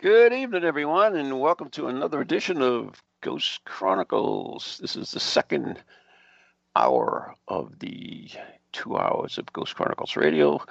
[0.00, 4.78] Good evening, everyone, and welcome to another edition of Ghost Chronicles.
[4.80, 5.78] This is the second
[6.74, 8.30] hour of the
[8.72, 10.64] two hours of Ghost Chronicles Radio.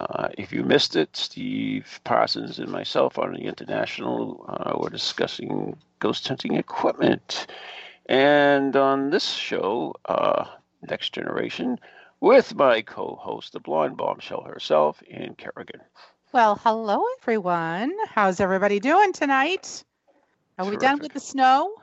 [0.00, 5.76] Uh, if you missed it, Steve Parsons and myself on the International uh, were discussing
[6.00, 7.46] ghost hunting equipment.
[8.06, 10.46] And on this show, uh,
[10.82, 11.78] Next Generation,
[12.18, 15.82] with my co host, the blonde bombshell herself, Ann Kerrigan.
[16.32, 17.92] Well, hello everyone.
[18.08, 19.84] How's everybody doing tonight?
[20.58, 21.14] Are we done with Terrific.
[21.14, 21.74] the snow?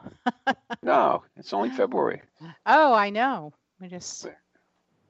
[0.84, 2.22] No, it's only February.
[2.66, 3.54] Oh, I know.
[3.82, 4.28] We just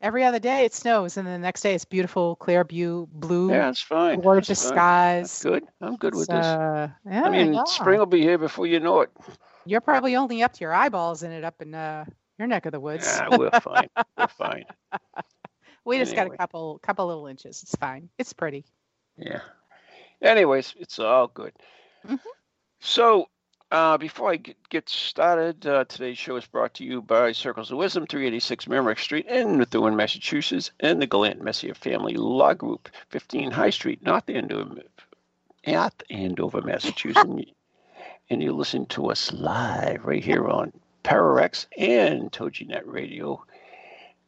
[0.02, 3.52] every other day it snows, and then the next day it's beautiful, clear, bu- blue,
[3.52, 4.22] Yeah, it's fine.
[4.22, 5.26] gorgeous It's fine.
[5.26, 5.42] skies.
[5.42, 5.64] That's good.
[5.82, 6.46] I'm good with this.
[6.46, 7.64] yeah, I mean, yeah.
[7.66, 9.10] spring will be here before you know it.
[9.66, 12.06] You're probably only up to your eyeballs in it up in uh,
[12.40, 13.06] your neck of the woods.
[13.06, 13.90] Yeah, we're fine.
[14.18, 14.66] We're fine.
[15.86, 16.36] we just got anyway.
[16.36, 17.62] a couple couple little inches.
[17.64, 18.10] It's fine.
[18.18, 18.66] It's pretty.
[19.18, 19.42] Yeah.
[20.22, 21.54] Anyways, it's all good.
[22.06, 22.20] Mhm.
[22.80, 23.30] So,
[23.72, 27.72] uh, before I get, get started, uh, today's show is brought to you by Circles
[27.72, 32.90] of Wisdom, 386 Merrimack Street in Methuen, Massachusetts, and the Gallant Messier Family Law Group,
[33.10, 34.84] 15 High Street, North Andover,
[35.66, 37.52] North Andover, Massachusetts.
[38.30, 40.72] and you listen to us live right here on
[41.04, 43.44] ParaX and TogiNet Radio.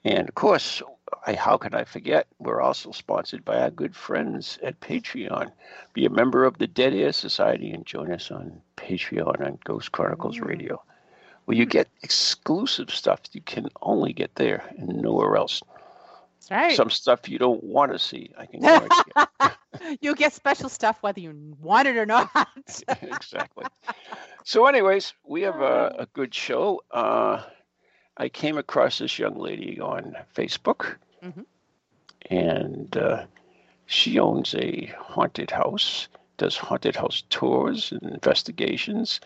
[0.04, 0.82] And of course,
[1.26, 2.28] I, how can I forget?
[2.40, 5.52] We're also sponsored by our good friends at Patreon.
[5.94, 9.92] Be a member of the Dead Air Society and join us on Patreon on Ghost
[9.92, 10.82] Chronicles Radio,
[11.46, 15.62] where you get exclusive stuff you can only get there and nowhere else.
[16.40, 16.76] That's right.
[16.76, 18.32] Some stuff you don't want to see.
[18.38, 19.12] I can guarantee.
[20.02, 22.30] You'll get special stuff whether you want it or not.
[23.02, 23.66] exactly.
[24.44, 26.82] So, anyways, we have a, a good show.
[26.92, 27.44] Uh,
[28.20, 31.46] I came across this young lady on Facebook, Mhm.
[32.30, 33.26] and uh,
[33.86, 39.22] she owns a haunted house, does haunted house tours and investigations,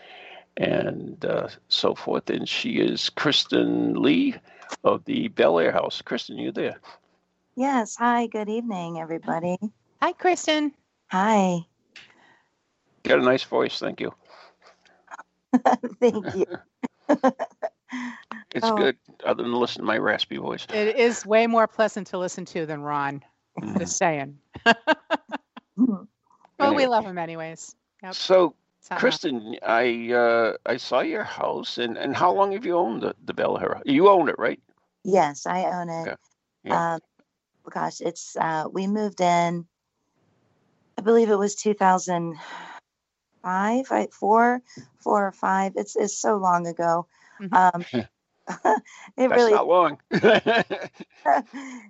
[0.57, 2.29] and uh, so forth.
[2.29, 4.35] And she is Kristen Lee
[4.83, 6.01] of the Bellaire House.
[6.03, 6.79] Kristen, you there?
[7.55, 7.95] Yes.
[7.95, 8.27] Hi.
[8.27, 9.57] Good evening, everybody.
[10.01, 10.71] Hi, Kristen.
[11.07, 11.65] Hi.
[13.01, 14.13] Got a nice voice, thank you.
[15.99, 16.45] Thank you.
[18.53, 18.75] It's Oh.
[18.75, 20.65] good, other than listening to my raspy voice.
[20.69, 23.23] It is way more pleasant to listen to than Ron.
[23.59, 23.79] Mhm.
[23.79, 24.39] Just saying.
[26.57, 27.75] But we love him anyways.
[28.03, 28.13] Yep.
[28.13, 32.65] So, It's not Kristen, I uh, I saw your house, and, and how long have
[32.65, 33.81] you owned the, the Bellaire?
[33.85, 34.61] You own it, right?
[35.03, 36.07] yes, I own it.
[36.07, 36.15] Okay.
[36.63, 36.93] Yeah.
[36.95, 37.01] Um,
[37.69, 39.67] gosh, it's uh, we moved in.
[40.97, 42.39] I believe it was 2005,
[43.43, 44.61] I, four,
[44.99, 45.73] four or five.
[45.75, 47.07] It's it's so long ago.
[47.41, 47.53] Mhm.
[47.75, 47.85] Um,
[48.65, 48.83] it
[49.17, 49.97] That's really not long.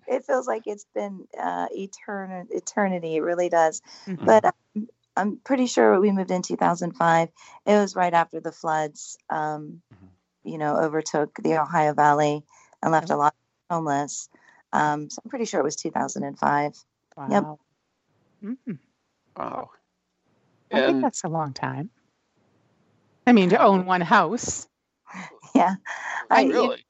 [0.08, 3.16] it feels like it's been uh, etern- eternity.
[3.16, 3.82] It really does.
[4.08, 4.26] Mhm.
[4.26, 7.30] But um, I'm pretty sure we moved in 2005.
[7.66, 10.10] It was right after the floods, um, Mhm.
[10.44, 12.44] you know, overtook the Ohio Valley
[12.82, 13.36] and left a lot
[13.70, 14.30] homeless.
[14.72, 16.74] Um, so I'm pretty sure it was 2005.
[17.18, 17.60] wow.
[18.42, 18.56] Yep.
[18.68, 18.78] Mhm.
[19.38, 19.70] wow.
[20.72, 21.92] I think that's a long time.
[23.28, 24.68] I mean, to own one house.
[25.56, 25.76] Yeah.
[26.32, 26.84] I really,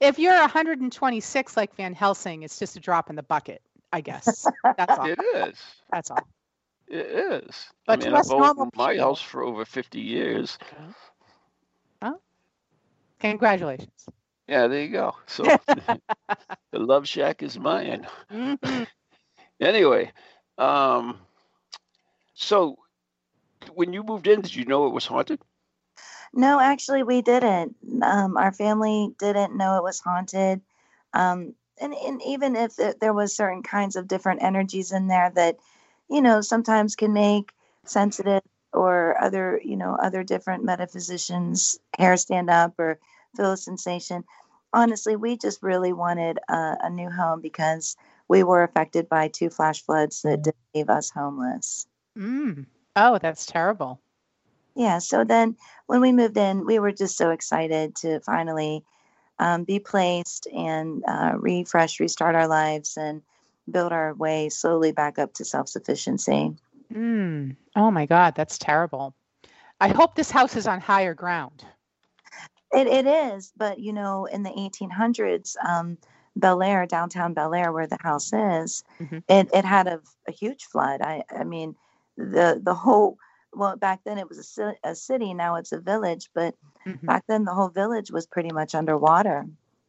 [0.00, 3.60] If you're 126 like Van Helsing, it's just a drop in the bucket,
[3.92, 4.46] I guess.
[4.76, 5.06] That's all.
[5.06, 5.58] it is.
[5.90, 6.26] That's all.
[6.86, 7.66] It is.
[7.86, 10.58] But I mean, I've owned my people- house for over 50 years.
[13.20, 14.06] Congratulations.
[14.48, 15.16] Yeah, there you go.
[15.26, 18.06] So the Love Shack is mine.
[18.30, 18.86] Mhm.
[19.60, 20.12] Anyway,
[20.58, 21.16] um,
[22.34, 22.76] so
[23.72, 25.40] when you moved in, did you know it was haunted?
[26.34, 27.76] No, actually, we didn't.
[28.02, 30.60] Um, our family didn't know it was haunted.
[31.12, 35.30] Um, and, and even if it, there was certain kinds of different energies in there
[35.34, 35.56] that,
[36.10, 37.52] you know, sometimes can make
[37.84, 38.42] sensitive
[38.72, 42.98] or other, you know, other different metaphysicians hair stand up or
[43.36, 44.24] feel a sensation.
[44.72, 47.96] Honestly, we just really wanted a, a new home because
[48.26, 51.86] we were affected by two flash floods that leave us homeless.
[52.18, 52.66] Mm.
[52.96, 54.00] Oh, that's terrible.
[54.74, 54.98] Yeah.
[54.98, 55.56] So then
[55.86, 58.84] when we moved in, we were just so excited to finally
[59.38, 63.22] um, be placed and uh, refresh, restart our lives and
[63.70, 66.54] build our way slowly back up to self sufficiency.
[66.92, 67.56] Mm.
[67.76, 69.14] Oh my God, that's terrible.
[69.80, 71.64] I hope this house is on higher ground.
[72.72, 75.98] It, it is, but you know, in the 1800s, um,
[76.36, 79.22] Bellaire, downtown Bellaire, where the house is, Mhm.
[79.28, 81.00] it, it had a, a huge flood.
[81.00, 81.76] I, I mean,
[82.16, 83.18] the the whole
[83.56, 86.54] well back then it was a, a city, now it's a village, but
[86.86, 87.06] Mhm.
[87.06, 89.46] back then the whole village was pretty much underwater.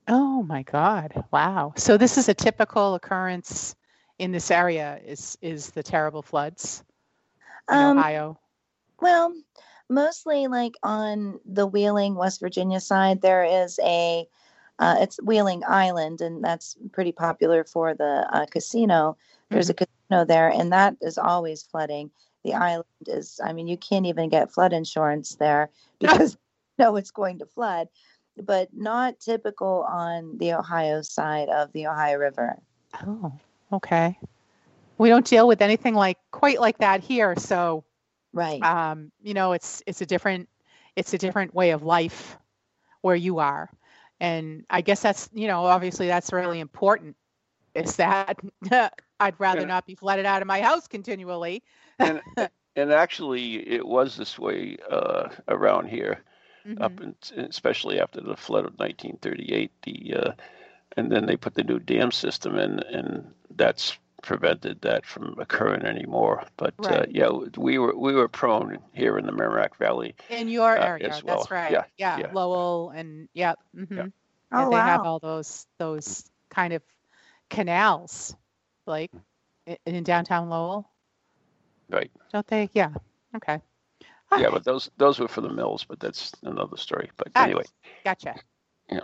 [0.08, 1.24] Oh my God.
[1.32, 1.74] Wow.
[1.78, 3.76] So this is a typical occurrence
[4.20, 6.84] in this area is is the terrible floods
[7.70, 8.40] in Um, Ohio.
[9.02, 9.34] Well,
[9.90, 14.28] mostly like on the Wheeling, West Virginia side, there is a
[14.78, 19.18] uh, it's Wheeling Island, and that's pretty popular for the uh, casino.
[19.50, 22.12] There's a casino there, and that is always flooding.
[22.46, 26.38] The island is, I mean, you can't even get flood insurance there because
[26.80, 27.90] you know it's going to flood,
[28.42, 32.62] but not typical on the Ohio side of the Ohio River.
[33.06, 33.34] Oh,
[33.74, 34.18] okay.
[34.98, 37.84] We don't deal with anything like quite like that here, so
[38.34, 38.62] Right.
[38.62, 40.50] um, you know, it's it's a different
[40.96, 42.38] it's a different way of life
[43.02, 43.70] where you are,
[44.20, 47.18] and I guess that's you know obviously that's really important.
[47.76, 48.40] Is that
[49.20, 49.68] I'd rather Yeah.
[49.68, 51.64] not be flooded out of my house continually.
[52.00, 52.22] And
[52.76, 56.24] and actually it was this way uh, around here
[56.80, 57.02] up Mhm.
[57.02, 60.32] in, especially after the flood of 1938 the uh,
[60.98, 65.84] and then they put the new dam system in and that's prevented that from occurring
[65.86, 70.48] anymore but uh, yeah we were we were prone here in the Merrimack Valley In
[70.48, 71.50] your uh, area, as well.
[71.50, 71.80] that's right.
[71.80, 72.32] Yeah, Yeah, yeah.
[72.32, 74.12] Lowell and yeah, mhm.
[74.52, 76.84] Oh they have all those those kind of
[77.50, 78.36] canals,
[78.86, 79.12] like
[79.68, 80.90] i- in downtown Lowell,
[81.90, 82.70] right don't they?
[82.74, 82.92] Yeah.
[83.36, 83.62] Okay.
[84.32, 87.30] All yeah right, but those those were for the mills but that's another story but
[87.36, 87.66] all right, anyway
[88.04, 88.40] Gotcha.
[88.90, 89.02] Yeah.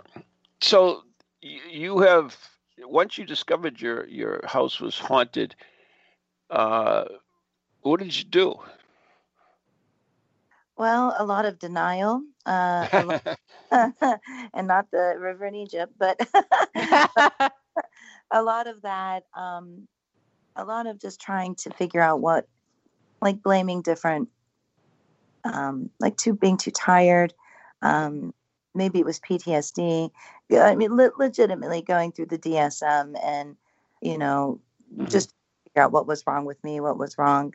[0.60, 1.02] So
[1.40, 2.36] you have
[2.80, 5.54] once you discovered your your house was haunted
[6.50, 7.04] uh
[7.82, 8.54] what did you do
[10.76, 13.18] Well, a lot of denial, uh, lot
[13.70, 16.18] and not the river in Egypt, but
[18.32, 19.86] a lot of that, um,
[20.56, 22.46] a lot of just trying to figure out what,
[23.22, 24.30] like blaming different,
[25.44, 27.34] um, like too being too tired.
[27.82, 28.34] Um,
[28.74, 30.10] maybe it was PTSD.
[30.52, 33.56] I mean, le- legitimately going through the DSM and,
[34.02, 34.60] you know,
[34.98, 35.10] Mhm.
[35.10, 35.34] just
[35.64, 37.54] figure out what was wrong with me, what was wrong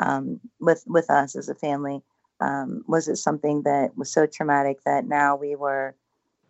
[0.00, 2.02] um, with with us as a family.
[2.40, 5.96] Um, was it something that was so traumatic that now we were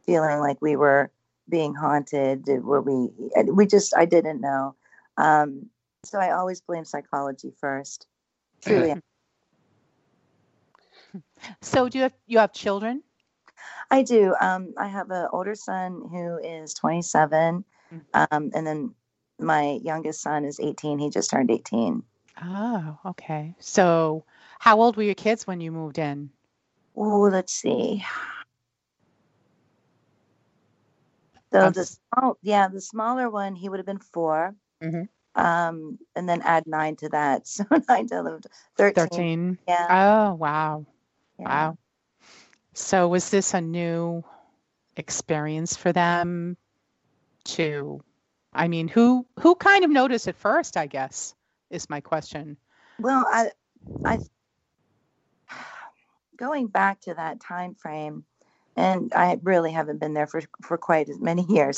[0.07, 1.11] feeling like we were
[1.49, 2.47] being haunted?
[2.49, 3.11] Were we?
[3.45, 4.77] We just I didn't know.
[5.19, 5.71] Um,
[6.05, 8.07] so I always blame psychology first.
[8.67, 8.95] Truly,
[11.61, 13.03] so do you have you have children?
[13.91, 14.35] I do.
[14.41, 18.01] Um, I have an older son who is 27, Mm.
[18.15, 18.95] um, and then
[19.39, 20.99] my youngest son is 18.
[20.99, 22.03] He just turned 18.
[22.43, 23.55] Oh, okay.
[23.61, 24.25] So
[24.59, 26.31] how old were your kids when you moved in?
[26.97, 28.05] Oh, let's see.
[31.53, 35.09] So Um, the small, yeah, the smaller one, he would have been 4 Mhm.
[35.37, 38.41] Um, and then add nine to that, so nine to 11,
[38.77, 39.08] 13.
[39.08, 39.58] 13.
[39.69, 40.87] Yeah, Oh, wow.
[41.39, 41.44] yeah.
[41.46, 41.79] Wow.
[42.75, 44.25] So was this a new
[44.96, 46.56] experience for them
[47.44, 48.03] to
[48.56, 51.34] I mean, who who kind of noticed at first, I guess,
[51.70, 52.56] is my question.
[52.99, 53.51] Well, I,
[54.05, 54.19] I,
[56.39, 58.25] going back to that time frame,
[58.75, 61.77] and I really haven't been there for for quite as many years,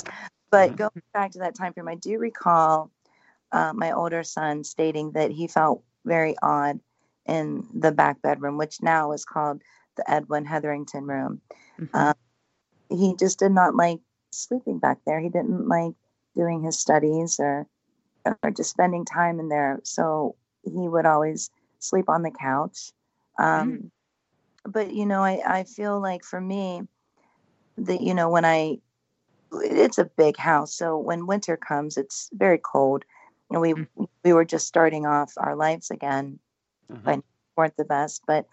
[0.53, 0.77] but Mhm.
[0.77, 2.93] going back to that time frame, I do recall
[3.53, 6.81] uh, my older son stating that he felt very odd
[7.27, 9.63] in the back bedroom, which now is called
[9.97, 11.41] the Edwin Hetherington room.
[11.79, 11.89] Mhm.
[11.93, 12.15] Uh,
[12.91, 14.01] he just did not like
[14.33, 15.21] sleeping back there.
[15.21, 15.95] He didn't like
[16.37, 17.67] doing his studies or
[18.25, 19.81] or just spending time in there.
[19.85, 22.93] So he would always sleep on the couch.
[23.39, 23.91] Um,
[24.65, 26.83] But you know, I I feel like for me,
[27.79, 28.79] that you know when I
[29.53, 33.05] it's a big house, so when winter comes, it's very cold.
[33.51, 33.75] And we
[34.25, 36.39] we were just starting off our lives again,
[36.91, 37.23] Mhm.
[37.57, 38.47] weren't the best, but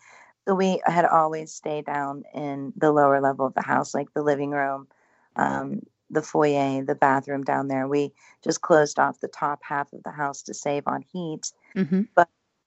[0.47, 4.21] so we had always stayed down in the lower level of the house, like the
[4.23, 4.87] living room,
[5.35, 7.87] um, the foyer, the bathroom down there.
[7.87, 11.51] We just closed off the top half of the house to save on heat.
[11.75, 12.07] Mhm.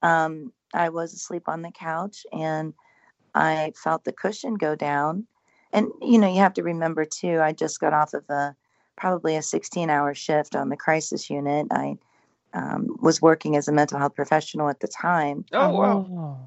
[0.01, 2.73] Um, I was asleep on the couch and
[3.35, 5.27] I felt the cushion go down.
[5.73, 8.55] And you know, you have to remember too, I just got off of a
[8.97, 11.67] probably a 16 hour shift on the crisis unit.
[11.71, 11.97] I
[12.53, 15.45] um, was working as a mental health professional at the time.
[15.53, 16.37] oh wow Oh,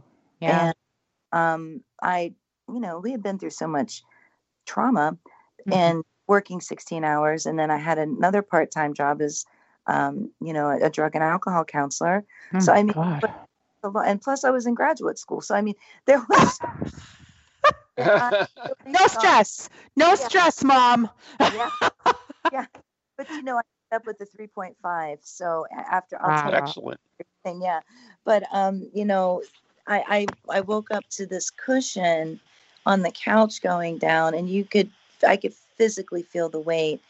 [0.41, 0.69] yeah.
[0.69, 0.75] And
[1.33, 2.35] um, I,
[2.69, 4.03] you know, we had been through so much
[4.67, 5.17] trauma
[5.67, 5.73] Mhm.
[5.73, 7.47] and working 16 hours.
[7.47, 9.45] And then I had another part time job as,
[9.87, 12.25] um, you know, a drug and alcohol counselor.
[12.55, 13.23] Oh so I mean, God.
[13.85, 14.07] a lot.
[14.07, 15.75] And plus, I was in graduate school, so I mean,
[16.07, 16.61] there was.
[18.19, 18.33] I
[18.67, 19.69] really No stress.
[19.97, 20.29] No Yeah.
[20.29, 21.11] stress, mom.
[21.53, 21.71] Yeah,
[22.53, 22.67] yeah.
[23.17, 25.19] But you know, I ended up with a 3.5.
[25.23, 26.51] So after I'll Wow.
[26.55, 27.01] Excellent.
[27.45, 27.81] everything, yeah.
[28.25, 29.43] But um, you know,
[29.87, 32.41] I, I I woke up to this cushion
[32.87, 34.91] on the couch going down, and you could
[35.27, 37.01] I could physically feel the weight.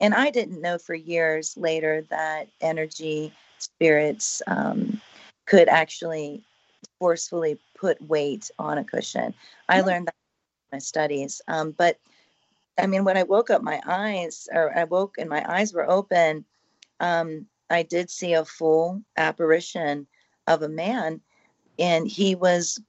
[0.00, 5.00] And I didn't know for years later that energy spirits um,
[5.46, 6.42] could actually
[6.98, 9.34] forcefully put weight on a cushion.
[9.68, 10.14] I learned that
[10.72, 11.40] in my studies.
[11.48, 11.98] Um, but
[12.78, 15.88] I mean, when I woke up, my eyes, or I woke and my eyes were
[15.88, 16.44] open,
[17.00, 20.06] um, I did see a full apparition
[20.46, 21.20] of a man,
[21.78, 22.80] and he was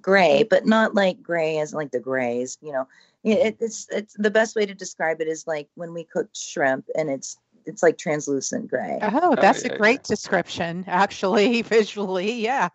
[0.00, 2.86] gray, but not like gray as like the grays, you know.
[3.24, 6.86] It, it's it's the best way to describe it is like when we cook shrimp,
[6.94, 8.98] and it's it's like translucent gray.
[9.02, 9.78] Oh, that's yeah, a yeah.
[9.78, 12.32] great description, actually, visually.
[12.32, 12.68] Yeah.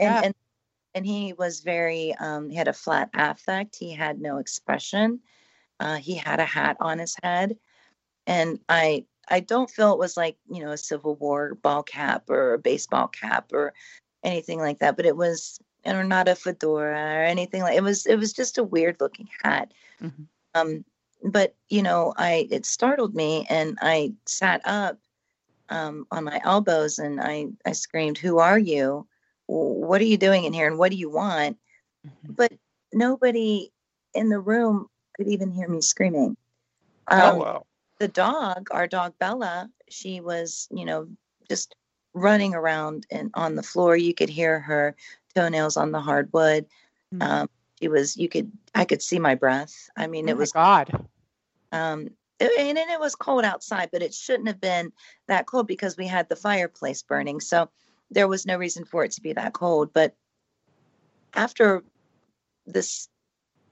[0.00, 0.20] and Yeah.
[0.24, 0.34] and
[0.94, 3.76] and he was very um he had a flat affect.
[3.76, 5.20] He had no expression.
[5.80, 7.56] Uh he had a hat on his head.
[8.26, 12.28] And i i don't feel it was like you know a civil war ball cap
[12.30, 13.72] or a baseball cap or
[14.24, 18.06] anything like that but it was or not a fedora or anything like it was
[18.06, 19.72] it was just a weird looking hat.
[20.00, 20.26] Mhm.
[20.54, 20.84] um
[21.24, 24.98] but you know i it startled me and i sat up
[25.68, 29.06] um, on my elbows and i i screamed who are you
[29.46, 31.58] what are you doing in here and what do you want
[32.06, 32.36] Mhm.
[32.36, 32.52] but
[32.92, 33.70] nobody
[34.14, 36.36] in the room could even hear me screaming
[37.10, 37.66] oh um, wow.
[37.98, 41.08] the dog our dog bella she was you know
[41.48, 41.74] just
[42.14, 44.94] running around and on the floor you could hear her
[45.34, 46.66] toenails on the hardwood
[47.14, 47.22] Mhm.
[47.22, 47.48] um,
[47.80, 51.06] she was you could i could see my breath i mean Oh it was God.
[51.72, 52.08] um
[52.40, 54.92] and, and it was cold outside but it shouldn't have been
[55.28, 57.68] that cold because we had the fireplace burning so
[58.12, 60.14] there was no reason for it to be that cold but
[61.34, 61.82] after
[62.66, 63.08] this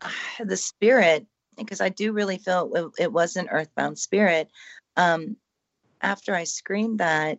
[0.44, 4.50] the spirit because i do really feel it, it was an earthbound spirit
[4.96, 5.36] um
[6.02, 7.38] after i screamed that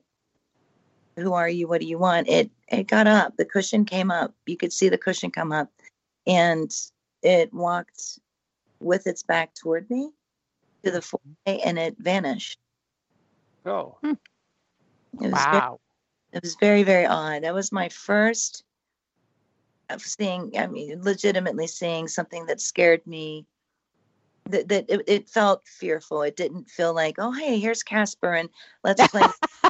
[1.18, 1.68] who are you?
[1.68, 2.28] What do you want?
[2.28, 3.38] it it got up.
[3.38, 4.34] The cushion came up.
[4.46, 5.70] You could see the cushion come up.
[6.28, 6.72] And
[7.22, 8.20] it walked
[8.80, 10.12] with its back toward me
[10.84, 12.60] to the foyer and it vanished.
[13.66, 13.98] Oh.
[14.04, 14.18] it
[15.20, 15.80] was very, Wow.
[16.34, 17.44] It was very very odd.
[17.44, 18.64] That was my first
[19.90, 23.46] of seeing i mean legitimately seeing something that scared me
[24.46, 26.24] that, that it, it felt fearful.
[26.24, 28.50] It didn't feel like oh hey here's casper and
[28.84, 29.22] let's play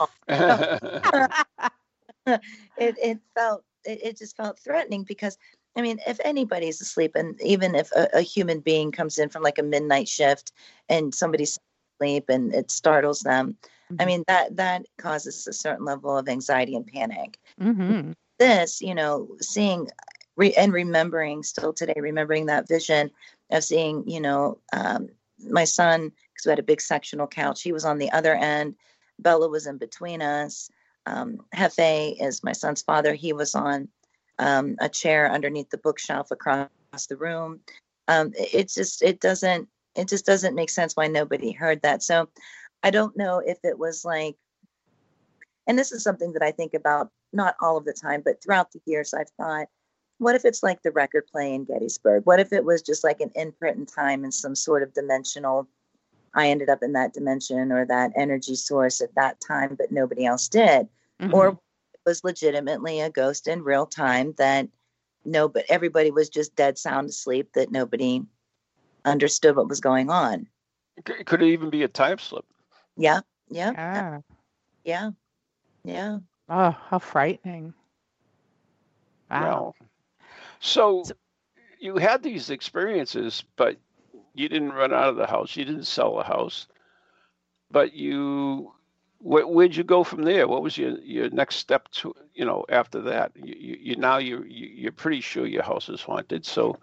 [2.25, 2.41] it,
[2.77, 5.38] it felt it, it just felt threatening because
[5.75, 9.44] i mean if anybody's asleep and even if a, a human being comes in from
[9.44, 10.51] like a midnight shift
[10.88, 11.58] and somebody's
[12.00, 13.58] asleep and it startles them
[14.00, 14.07] i Mhm.
[14.07, 17.38] mean that that causes a certain level of anxiety and panic.
[17.60, 18.13] Mhm.
[18.39, 19.88] this you know seeing
[20.36, 23.12] re- and remembering still today remembering that vision
[23.51, 25.10] of seeing you know um,
[25.50, 28.75] my son because we had a big sectional couch he was on the other end.
[29.19, 30.69] Bella was in between us.
[31.05, 33.13] Um, hefe is my son's father.
[33.13, 33.88] He was on
[34.39, 36.69] um, a chair underneath the bookshelf across
[37.10, 37.60] the room.
[38.07, 42.01] Um, it, it just it doesn't it just doesn't make sense why nobody heard that.
[42.01, 42.29] So
[42.83, 44.35] i don't know if it was like
[45.67, 48.71] and this is something that i think about not all of the time, but throughout
[48.71, 49.67] the years, I've thought,
[50.17, 52.25] what if it's like the record play in Gettysburg?
[52.25, 55.67] What if it was just like an imprint in time in some sort of dimensional?
[56.33, 60.25] I ended up in that dimension or that energy source at that time, but nobody
[60.25, 60.88] else did.
[61.19, 61.33] Mhm.
[61.33, 64.67] Or it was legitimately a ghost in real time that
[65.23, 68.23] no, but everybody was just dead sound asleep that nobody
[69.05, 70.47] understood what was going on.
[71.07, 72.45] C- Could it even be a time slip?
[73.01, 74.20] Uh, yeah, yeah, yeah.
[74.84, 75.12] yeah,
[75.84, 76.20] yeah.
[76.50, 77.74] Oh, how frightening.
[79.29, 79.39] Wow.
[79.41, 79.74] Wow.
[80.60, 81.03] So
[81.79, 83.77] you had these experiences, but
[84.34, 85.55] you didn't run out of the house.
[85.55, 86.67] You didn't sell the house.
[87.72, 88.74] But you,
[89.20, 90.48] where, where'd you go from there?
[90.48, 93.31] What was your, your next step to, you know, after that?
[93.36, 96.46] You, you, you now you, you you're pretty sure your house is haunted.
[96.46, 96.77] So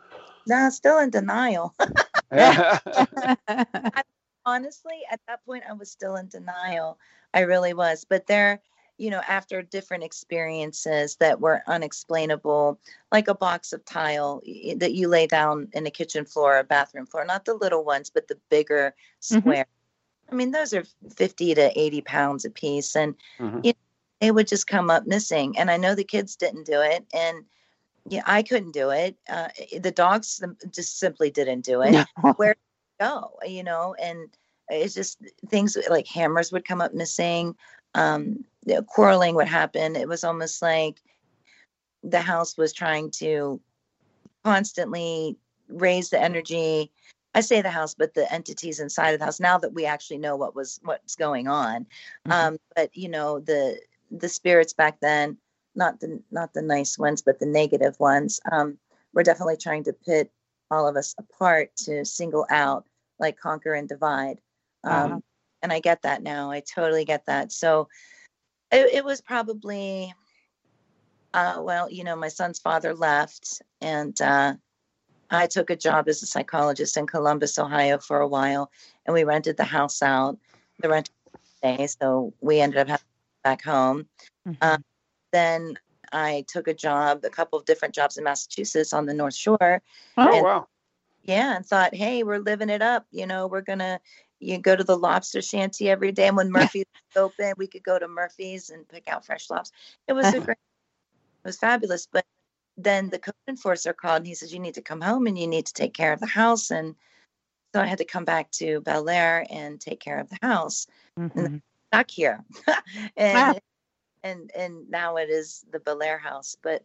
[0.47, 1.75] No, still in denial.
[4.49, 6.99] honestly at that point i was still in denial.
[7.35, 8.05] I really was.
[8.09, 8.61] But there
[8.97, 12.81] you know after different experiences that were unexplainable
[13.13, 14.43] like a box of tile
[14.83, 18.11] that you lay down in a kitchen floor or bathroom floor not the little ones
[18.11, 19.39] but the bigger Mhm.
[19.39, 19.67] square.
[20.31, 20.85] I mean those are
[21.17, 23.65] 50 to 80 pounds a piece and Mhm.
[23.67, 23.79] you know,
[24.21, 25.57] they would just come up missing.
[25.59, 27.45] And i know the kids didn't do it and
[28.09, 29.17] yeah i couldn't do it.
[29.29, 29.49] Uh,
[29.87, 30.43] the dogs
[30.79, 31.95] just simply didn't do it.
[32.41, 32.57] Where
[33.01, 34.29] go you know and
[34.69, 37.55] it's just things like hammers would come up missing
[37.95, 41.01] um you know, quarreling would happen it was almost like
[42.03, 43.61] the house was trying to
[44.45, 45.37] constantly
[45.69, 46.91] raise the energy.
[47.35, 49.41] I say the house, but the entities inside of the house.
[49.41, 51.87] Now that we actually know what was what's going on,
[52.27, 52.33] Mhm.
[52.33, 55.37] um, but you know the the spirits back then,
[55.75, 58.79] not the not the nice ones, but the negative ones, um,
[59.13, 60.31] were definitely trying to pit
[60.71, 62.87] all of us apart to single out,
[63.19, 64.41] like conquer and divide.
[64.85, 65.19] Um, Uh-huh.
[65.63, 66.53] And I get that now.
[66.53, 67.51] I totally get that.
[67.51, 67.89] So
[68.71, 70.15] it, it was probably
[71.35, 74.55] uh, well, you know, my son's father left, and uh,
[75.31, 78.71] I took a job as a psychologist in Columbus, Ohio, for a while,
[79.05, 80.39] and we rented the house out.
[80.81, 81.11] The rent
[81.63, 83.05] day, so we ended up having
[83.45, 84.07] back home.
[84.47, 84.57] Mhm.
[84.61, 84.79] Uh,
[85.33, 85.79] Then
[86.13, 89.83] I took a job, a couple of different jobs in Massachusetts on the North Shore.
[90.17, 90.67] Oh and- wow.
[91.29, 93.07] Yeah, and thought, hey, we're living it up.
[93.11, 94.01] You know, we're gonna
[94.41, 96.29] you go to the lobster shanty every day.
[96.29, 99.77] And when Murphy's open, we could go to Murphy's and pick out fresh lobster.
[100.09, 100.57] It was a great,
[101.45, 102.09] it was fabulous.
[102.11, 102.25] But
[102.79, 105.47] then the code enforcer called and he says, you need to come home and you
[105.47, 106.71] need to take care of the house.
[106.71, 106.95] And
[107.75, 110.87] so I had to come back to Bellaire and take care of the house.
[111.19, 111.61] Mhm.
[111.93, 112.45] Stuck here,
[113.19, 113.59] and Ah.
[114.23, 116.57] and and now it is the Bellaire house.
[116.63, 116.85] But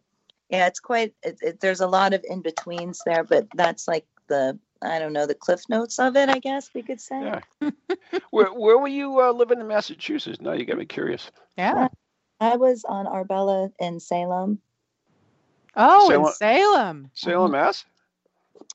[0.50, 1.14] yeah, it's quite.
[1.22, 5.12] It, it, there's a lot of in betweens there, but that's like the I don't
[5.12, 6.28] know the cliff notes of it.
[6.28, 7.40] I guess we could say.
[7.60, 7.70] Yeah.
[8.30, 10.40] where where were you uh, living in Massachusetts?
[10.40, 11.30] Now you got me curious.
[11.56, 11.88] Yeah.
[12.40, 14.58] I was on Arbella in Salem.
[15.76, 17.10] Oh, Salem- in Salem.
[17.14, 17.84] Salem, Mass.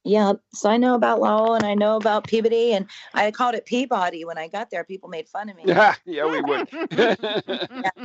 [0.03, 3.65] Yeah, so I know about Lowell and I know about Peabody, and I called it
[3.65, 4.83] Peabody when I got there.
[4.83, 5.63] People made fun of me.
[5.67, 6.69] Yeah, yeah, we would.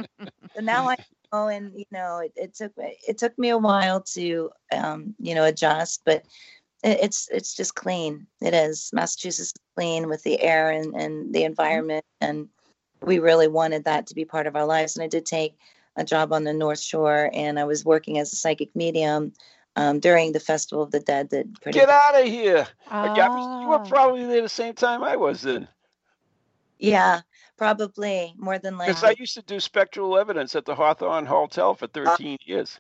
[0.57, 0.97] So now I
[1.33, 5.15] know, and you know, it, it took me it took me a while to um,
[5.19, 6.27] you know adjust, but it,
[6.85, 8.27] it's it's just clean.
[8.41, 12.49] It is Massachusetts is clean with the air and and the environment, and
[13.03, 14.97] we really wanted that to be part of our lives.
[14.97, 15.57] And I did take
[15.97, 19.33] a job on the North Shore, and I was working as a psychic medium
[19.77, 21.31] um, during the Festival of the Dead.
[21.31, 22.67] That pretty Get out of here!
[22.91, 23.85] You were Ah.
[23.89, 25.69] probably there the same time I was then.
[26.79, 27.21] yeah,
[27.57, 29.17] probably more than Because likely.
[29.17, 32.77] I used to do spectral evidence at the Hawthorne Hotel for 13 years.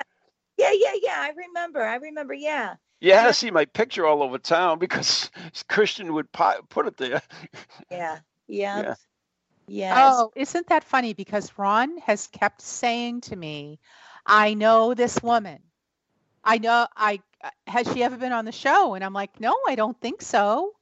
[0.56, 1.16] Yeah, yeah, yeah.
[1.18, 1.82] I remember.
[1.82, 2.34] I remember.
[2.34, 2.74] Yeah.
[3.04, 3.28] You had Yeah.
[3.28, 5.30] to see my picture all over town because
[5.68, 7.22] Christian would pi- put it there.
[7.90, 8.18] Yeah.
[8.46, 8.84] Yeah.
[8.84, 8.94] Yeah.
[9.66, 10.24] Yes.
[10.24, 11.12] Oh, isn't that funny?
[11.14, 13.80] Because Ron has kept saying to me,
[14.26, 15.62] I know this woman.
[16.44, 18.94] I know I uh, has she ever been on the show?
[18.94, 20.72] And I'm like, no, I don't think so.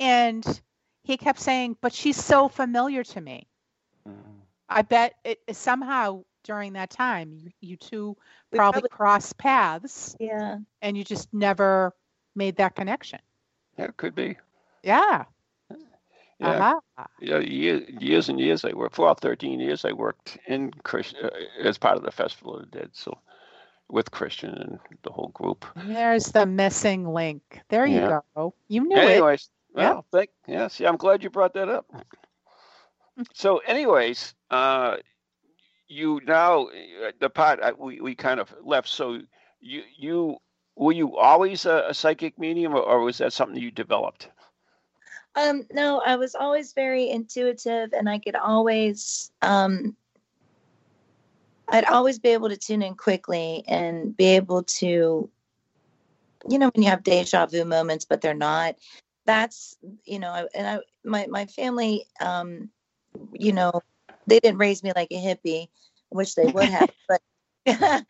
[0.00, 0.44] And
[1.02, 3.48] he kept saying, but she's so familiar to me.
[4.68, 8.16] I bet it somehow during that time you, you two
[8.50, 10.58] probably probably- crossed paths Yeah.
[10.80, 11.94] and you just never
[12.34, 13.20] made that connection.
[13.78, 14.36] Yeah, it could be.
[14.82, 15.24] Yeah.
[16.40, 16.48] Yeah,
[16.96, 17.04] Uh-huh.
[17.20, 18.96] yeah years, years and years I worked.
[18.96, 21.28] For about 13 years, I worked in Christ, uh,
[21.62, 22.90] as part of the Festival of the Dead.
[22.92, 23.16] So
[23.88, 25.64] with Christian and the whole group.
[25.76, 27.60] There's the missing link.
[27.68, 28.20] There you Yeah.
[28.34, 28.54] go.
[28.68, 29.04] You knew it.
[29.10, 29.90] anyways, Yeah.
[29.90, 30.68] well, thank yeah.
[30.68, 31.86] See, I'm glad you brought that up.
[33.34, 34.96] so, anyways, uh,
[35.92, 38.88] you now uh, the part uh, we we kind of left.
[38.88, 39.20] So,
[39.60, 40.38] you you
[40.76, 44.28] were you always a, a psychic medium, or, or was that something you developed?
[45.34, 49.96] Um, no, I was always very intuitive and I could always um
[51.68, 55.30] I'd always be able to tune in quickly and be able to
[56.48, 58.76] you know when you have deja vu moments but they're not
[59.24, 62.68] that's you know and I my my family um
[63.32, 63.80] you know
[64.26, 65.68] they didn't raise me like a hippie
[66.10, 67.20] which they would have but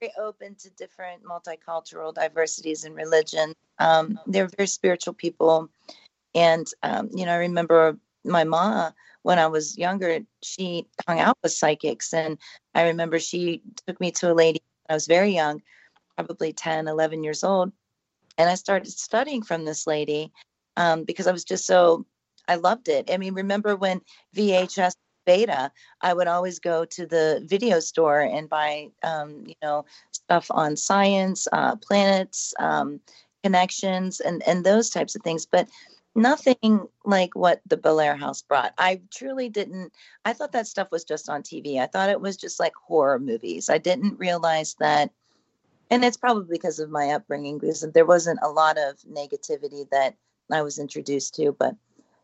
[0.00, 3.54] very open to different multicultural diversities and religion.
[3.78, 5.70] Um, they're very spiritual people.
[6.34, 11.38] And, um, you know, I remember my mom, when I was younger, she hung out
[11.42, 12.12] with psychics.
[12.12, 12.38] And
[12.74, 15.62] I remember she took me to a lady when I was very young,
[16.16, 17.72] probably 10, 11 years old.
[18.36, 20.32] And I started studying from this lady
[20.76, 22.04] um, because I was just so,
[22.48, 23.10] I loved it.
[23.10, 24.00] I mean, remember when
[24.36, 29.84] VHS beta, I would always go to the video store and buy, um, you know,
[30.12, 33.00] stuff on science, uh, planets, um,
[33.42, 35.46] connections, and and those types of things.
[35.46, 35.68] But
[36.14, 38.72] nothing like what the Bellaire House brought.
[38.78, 39.92] I truly didn't.
[40.24, 41.78] I thought that stuff was just on TV.
[41.78, 43.68] I thought it was just like horror movies.
[43.68, 45.10] I didn't realize that.
[45.90, 50.16] And it's probably because of my upbringing, because there wasn't a lot of negativity that
[50.50, 51.74] I was introduced to, but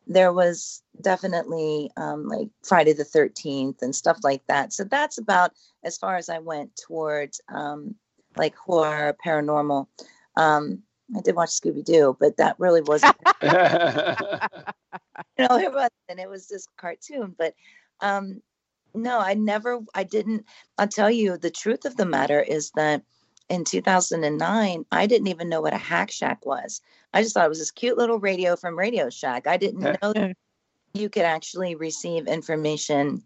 [0.07, 4.73] there was definitely um, like Friday the 13th and stuff like that.
[4.73, 5.53] So that's about
[5.85, 7.95] as far as I went towards um,
[8.37, 9.87] like horror, paranormal.
[10.37, 10.83] Um,
[11.17, 13.49] I did watch Scooby Doo, but that really wasn't, you
[15.49, 15.91] know, it wasn't.
[16.09, 17.35] It was just cartoon.
[17.37, 17.55] But
[18.01, 18.43] um,
[18.95, 20.45] no, I never, I didn't.
[20.79, 23.03] I'll tell you the truth of the matter is that
[23.51, 26.81] in 2009, I didn't even know what a hack shack was.
[27.13, 29.49] I just thought it was this cute little radio from Radio Shack.
[29.49, 30.37] I didn't know that
[30.95, 33.25] you could actually receive information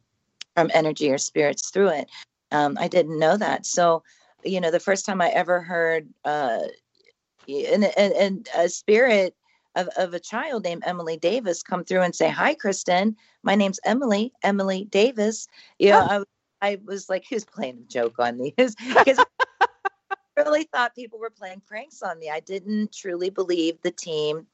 [0.57, 2.11] from energy or spirits through it.
[2.51, 3.67] Um, I didn't know that.
[3.67, 4.03] So,
[4.45, 6.61] you know, the first time I ever heard uh,
[7.47, 9.35] and, and, a spirit
[9.75, 13.17] of, of a child named Emily Davis come through and say, Hi, Kristen.
[13.43, 15.49] My name's Emily, Emily Davis.
[15.79, 16.25] Yeah, oh.
[16.63, 18.55] I, I was like, Who's playing a joke on me?
[18.57, 19.05] Because I
[20.37, 22.31] really thought people were playing pranks on me.
[22.31, 24.47] I didn't truly believe the team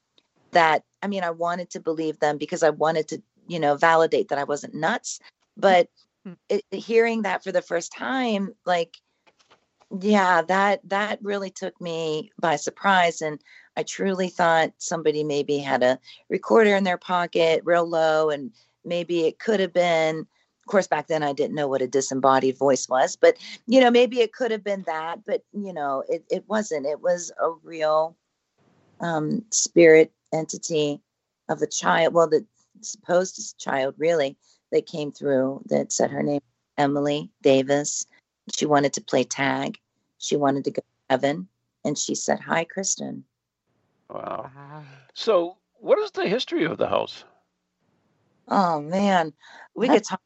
[0.53, 4.29] that, I mean, I wanted to believe them because I wanted to, you know, validate
[4.29, 5.21] that I wasn't nuts.
[5.57, 5.89] But
[6.25, 6.35] hmm.
[6.49, 8.97] it, hearing that for the first time, like,
[10.01, 13.41] yeah, that that really took me by surprise and
[13.77, 18.53] I truly thought somebody maybe had a recorder in their pocket real low and
[18.85, 20.27] maybe it could have been
[20.71, 24.21] course back then I didn't know what a disembodied voice was, but you know, maybe
[24.21, 26.87] it could have been that, but you know, it, it wasn't.
[26.87, 28.17] It was a real
[29.01, 31.01] um, spirit entity
[31.49, 32.45] of a child, well, the
[32.83, 34.37] supposed child really
[34.73, 36.41] that came through that said her name
[36.79, 38.07] Emily Davis
[38.55, 39.79] she wanted to play tag.
[40.19, 41.49] She wanted to go to heaven.
[41.85, 43.25] And she said, Hi, Kristen.
[44.09, 44.51] Wow.
[45.15, 47.25] So, what is the history of the house?
[48.49, 49.33] Oh, man.
[49.75, 50.21] We could talk.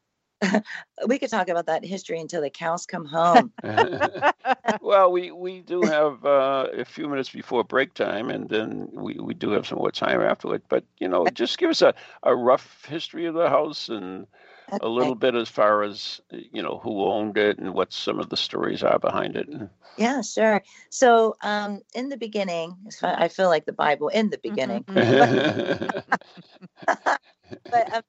[1.07, 3.51] we could talk about that history until the cows come home.
[4.81, 9.15] well, we, we do have uh, a few minutes before break time, and then we,
[9.19, 10.61] we do have some more time afterward.
[10.69, 14.27] But, you know, just give us a, a rough history of the house and
[14.71, 14.79] Okay.
[14.81, 18.29] a little bit as far as you know who owned it and what some of
[18.29, 19.47] the stories are behind it.
[19.97, 20.61] Yeah, sure.
[20.89, 24.85] So um, in the beginning, I feel like the Bible in the beginning.
[24.87, 25.87] Mm-hmm.
[26.87, 28.01] but um,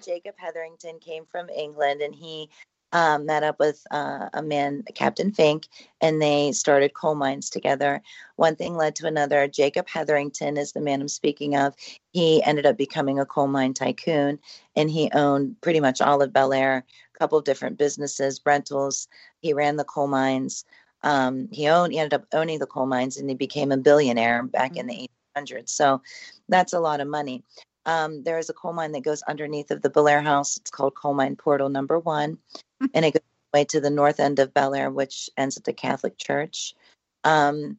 [0.00, 2.48] Jacob Hetherington came from England, and he
[2.94, 5.66] um, met up with uh, a man, Captain Fink,
[6.00, 8.00] and they started coal mines together.
[8.36, 9.48] One thing led to another.
[9.48, 11.74] Jacob Hetherington is the man I'm speaking of.
[12.12, 14.38] He ended up becoming a coal mine tycoon,
[14.76, 19.08] and he owned pretty much all of Bellaire, a couple of different businesses, rentals.
[19.40, 20.64] He ran the coal mines.
[21.02, 21.92] Um, he owned.
[21.92, 25.08] He ended up owning the coal mines, and he became a billionaire back in the
[25.36, 25.70] 1800s.
[25.70, 26.00] So
[26.48, 27.42] that's a lot of money.
[27.86, 30.56] Um, there is a coal mine that goes underneath of the Bellaire house.
[30.56, 32.38] It's called Coal Mine Portal Number One
[32.94, 36.18] and it goes way to the north end of Bellaire, which ends at the Catholic
[36.18, 36.74] Church.
[37.22, 37.78] Um,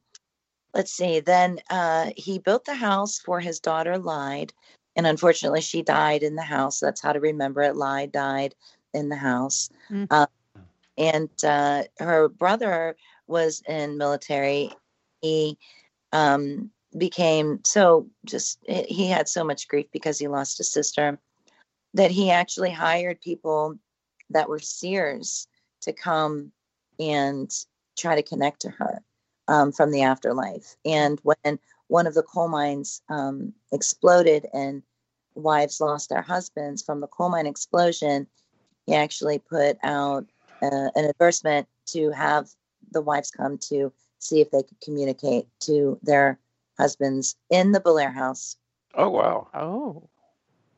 [0.73, 1.19] let's see.
[1.19, 4.53] Then uh, he built the house for his daughter, Lyde,
[4.95, 6.79] and unfortunately, she died in the house.
[6.79, 7.75] That's how to remember it.
[7.75, 8.55] Lyde died
[8.93, 10.05] in the house, mm-hmm.
[10.13, 10.27] um,
[10.97, 12.95] and uh, her brother
[13.27, 14.71] was in military.
[15.21, 15.57] He
[16.13, 21.19] um, became so just he had so much grief because he lost a sister
[21.93, 23.77] that he actually hired people
[24.29, 25.47] that were seers
[25.81, 26.51] to come
[26.99, 27.51] and
[27.97, 29.01] try to connect to her
[29.47, 30.75] um, from the afterlife.
[30.86, 34.84] And when one of the coal mines um, exploded and
[35.36, 38.27] wives lost their husbands from the coal mine explosion,
[38.86, 40.25] he actually put out
[40.62, 42.49] uh, an advertisement to have
[42.91, 46.39] the wives come to see if they could communicate to their
[46.77, 48.57] husbands in the Bellaire house.
[48.95, 49.47] Oh, wow.
[49.53, 50.09] Oh.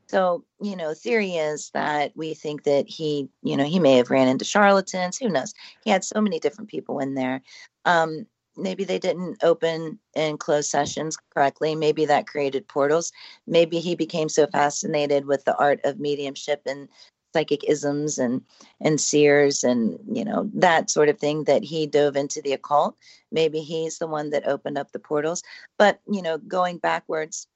[0.10, 4.10] So, you know, theory is that we think that he, you know, he may have
[4.10, 5.18] ran into charlatans.
[5.18, 5.54] Who knows?
[5.84, 7.42] He had so many different people in there.
[7.84, 11.76] Um, maybe they didn't open and close sessions correctly.
[11.76, 13.12] Maybe that created portals.
[13.46, 16.88] Maybe he became so fascinated with the art of mediumship and
[17.34, 18.42] psychic isms and
[18.82, 22.96] and seers and you know that sort of thing that he dove into the occult
[23.32, 25.44] maybe he's the one that opened up the portals
[25.78, 27.48] but you know going backwards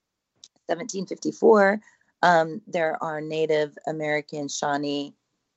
[0.67, 1.81] 1754
[2.23, 5.13] um, there are Native American Shawnee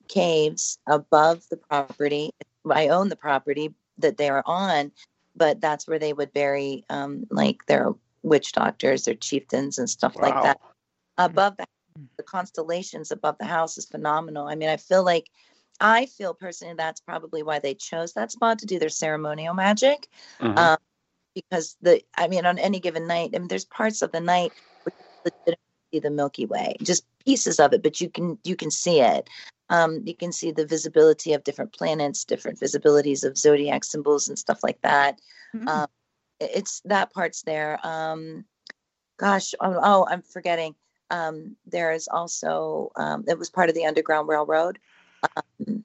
[0.08, 2.30] caves above the property.
[2.70, 4.92] I own the property that they are on,
[5.36, 10.16] but that's where they would bury um, like their witch doctors, their chieftains, and stuff
[10.16, 10.22] wow.
[10.22, 10.60] like that.
[11.18, 11.66] Above the,
[12.16, 14.46] the constellations above the house is phenomenal.
[14.46, 15.30] I mean, I feel like
[15.80, 20.08] I feel personally that's probably why they chose that spot to do their ceremonial magic.
[20.40, 20.58] Mm-hmm.
[20.58, 20.78] Um,
[21.34, 24.52] because the, I mean, on any given night, I mean, there's parts of the night
[25.94, 29.28] see the Milky Way, just pieces of it, but you can you can see it.
[29.70, 34.38] Um, you can see the visibility of different planets, different visibilities of zodiac symbols and
[34.38, 35.20] stuff like that.
[35.54, 35.68] Mm-hmm.
[35.68, 35.86] Um,
[36.40, 37.78] it's that part's there.
[37.82, 38.44] Um,
[39.18, 40.74] gosh, oh, oh, I'm forgetting.
[41.10, 44.78] Um, there is also um, it was part of the Underground Railroad.
[45.36, 45.84] Um,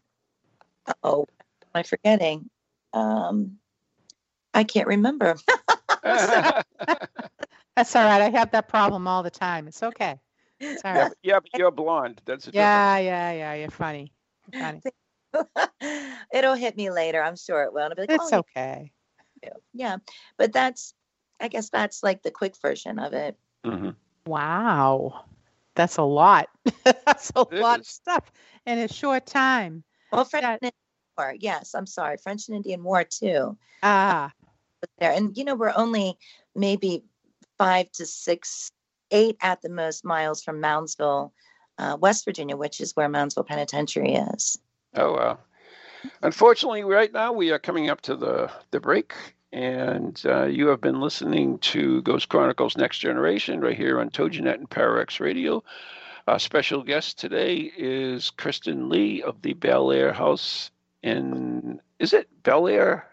[1.03, 1.27] oh,
[1.63, 2.49] am I forgetting?
[2.93, 3.60] Um,
[4.53, 5.36] I can't remember.
[6.03, 8.21] That's all right.
[8.21, 9.67] I have that problem all the time.
[9.67, 10.19] It's okay.
[10.60, 11.12] It's all right.
[11.21, 12.21] Yeah, yeah but you're blonde.
[12.25, 13.53] That's a yeah, yeah, yeah.
[13.53, 14.12] You're funny.
[14.53, 14.82] Funny.
[16.34, 17.21] It'll hit me later.
[17.21, 17.84] I'm sure it will.
[17.84, 18.91] And I'll be like, It's oh, okay.
[19.43, 19.49] yeah.
[19.73, 19.97] yeah.
[20.38, 20.93] But that's,
[21.39, 23.38] I guess that's like the quick version of it.
[23.63, 23.89] hmm
[24.29, 25.25] Wow.
[25.75, 26.49] That's a lot.
[26.83, 28.31] That's a It lot of stuff
[28.65, 29.83] in a short time.
[30.11, 30.51] Well, French Yeah.
[30.53, 30.73] and Indian
[31.17, 31.35] War.
[31.39, 32.17] Yes, I'm sorry.
[32.17, 33.57] French and Indian War too.
[33.81, 34.31] Ah,
[34.81, 35.11] was there.
[35.11, 36.17] And you know, we're only
[36.55, 37.03] maybe
[37.57, 38.71] five to six,
[39.11, 41.31] eight at the most miles from Moundsville,
[41.77, 44.59] uh, West Virginia, which is where Moundsville Penitentiary is.
[44.95, 45.39] Oh wow.
[46.21, 49.13] Unfortunately, right now we are coming up to the the break,
[49.51, 54.55] and uh, you have been listening to Ghost Chronicles Next Generation right here on TogiNet
[54.55, 55.63] and ParaX Radio.
[56.27, 60.69] Our special guest today is Kristen Lee of the Bellaire House
[61.01, 63.03] in is it Bellaire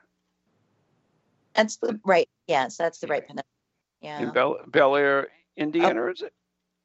[1.55, 2.29] That's the right.
[2.47, 3.45] Yes, that's the right peninsula.
[4.03, 4.31] in Yeah.
[4.33, 6.35] Bel Bellaire, Indiana, or is it?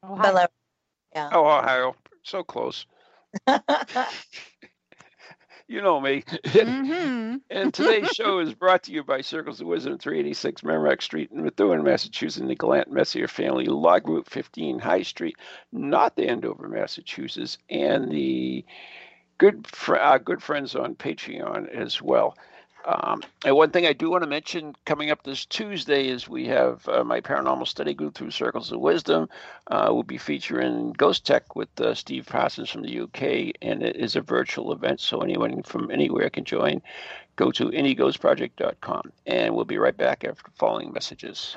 [0.02, 0.22] Ohio.
[0.22, 0.48] Bella-
[1.14, 1.28] yeah.
[1.32, 2.86] Oh, Ohio, so close.
[5.72, 6.22] You know me.
[6.22, 7.40] Mhm.
[7.50, 11.42] And today's show is brought to you by Circles of Wisdom, 386 Merrimack Street in
[11.42, 15.36] Methuen, Massachusetts, the Gallant Messier Family Law Group 15 High Street,
[15.72, 18.66] North Andover, Massachusetts, and the
[19.38, 22.36] good fr- uh, good friends on Patreon as well.
[22.84, 26.46] Um, and one thing I do want to mention coming up this Tuesday is we
[26.46, 29.28] have uh, my paranormal study group through Circles of Wisdom.
[29.68, 33.96] Uh, we'll be featuring Ghost Tech with uh, Steve Parsons from the UK, and it
[33.96, 36.82] is a virtual event, so anyone from anywhere can join.
[37.36, 41.56] Go to neghostproject.com, and we'll be right back after following messages.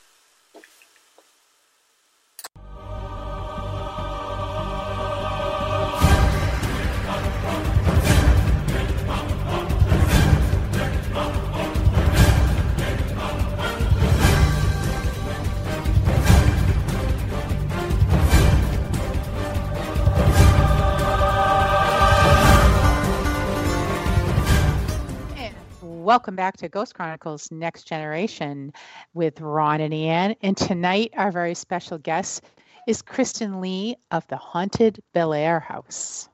[26.01, 28.73] Welcome back to Ghost Chronicles Next Generation
[29.13, 30.35] with Ron and Ian.
[30.41, 32.43] And tonight, our very special guest
[32.87, 36.27] is Kristen Lee of the Haunted Bellaire House.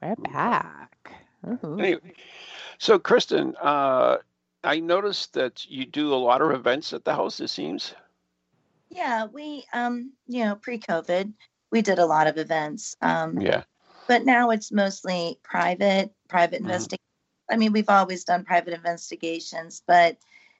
[0.00, 1.10] We're back.
[1.62, 2.12] Anyway,
[2.78, 4.18] so Kristen, uh,
[4.62, 7.40] I noticed that you do a lot of events at the house.
[7.40, 7.92] It seems.
[8.88, 11.32] Yeah, we, um, you know, pre-COVID,
[11.72, 12.96] we did a lot of events.
[13.02, 13.64] Um, Yeah.
[14.06, 16.66] but now it's mostly private, private Mhm.
[16.66, 17.02] investigation.
[17.50, 20.16] I mean, we've always done private investigations, but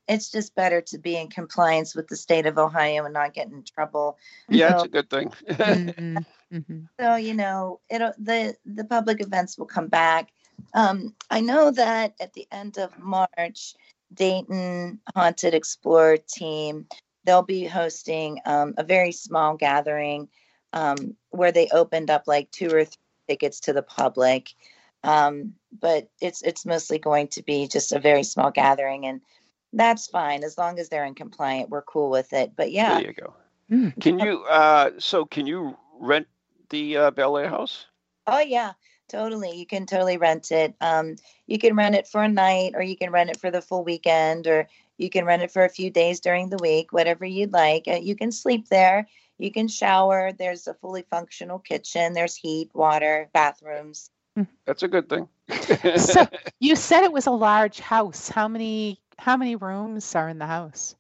[0.08, 3.48] it's just better to be in compliance with the state of Ohio and not get
[3.48, 4.16] in trouble.
[4.48, 5.28] Yeah, So- it's a good thing.
[5.48, 6.88] Mhm, mhm.
[6.98, 10.30] so you know it'll the the public events will come back
[10.74, 13.74] um i know that at the end of march
[14.14, 16.86] dayton haunted explorer team
[17.24, 20.28] they'll be hosting um, a very small gathering
[20.72, 22.96] um, where they opened up like two or three
[23.28, 24.54] tickets to the public
[25.04, 29.20] um, but it's it's mostly going to be just a very small gathering and
[29.72, 33.08] that's fine as long as they're in compliant we're cool with it but yeah There
[33.08, 33.34] you go.
[33.70, 34.00] Mm.
[34.00, 34.44] Can you?
[34.44, 36.26] Uh, so can you rent
[36.70, 37.84] the uh, Bellaire house?
[38.26, 38.72] Oh yeah,
[39.08, 39.52] totally.
[39.58, 40.74] You can totally rent it.
[40.80, 43.60] Um, you can rent it for a night, or you can rent it for the
[43.60, 47.26] full weekend, or you can rent it for a few days during the week, whatever
[47.26, 47.84] you'd like.
[47.86, 49.06] Uh, you can sleep there.
[49.38, 50.32] you can shower.
[50.32, 52.14] There's a fully functional kitchen.
[52.14, 54.10] There's heat, water, bathrooms.
[54.66, 55.28] That's a good thing.
[55.96, 56.26] So
[56.60, 58.28] you said it was a large house.
[58.28, 60.94] How many how many rooms are in the house?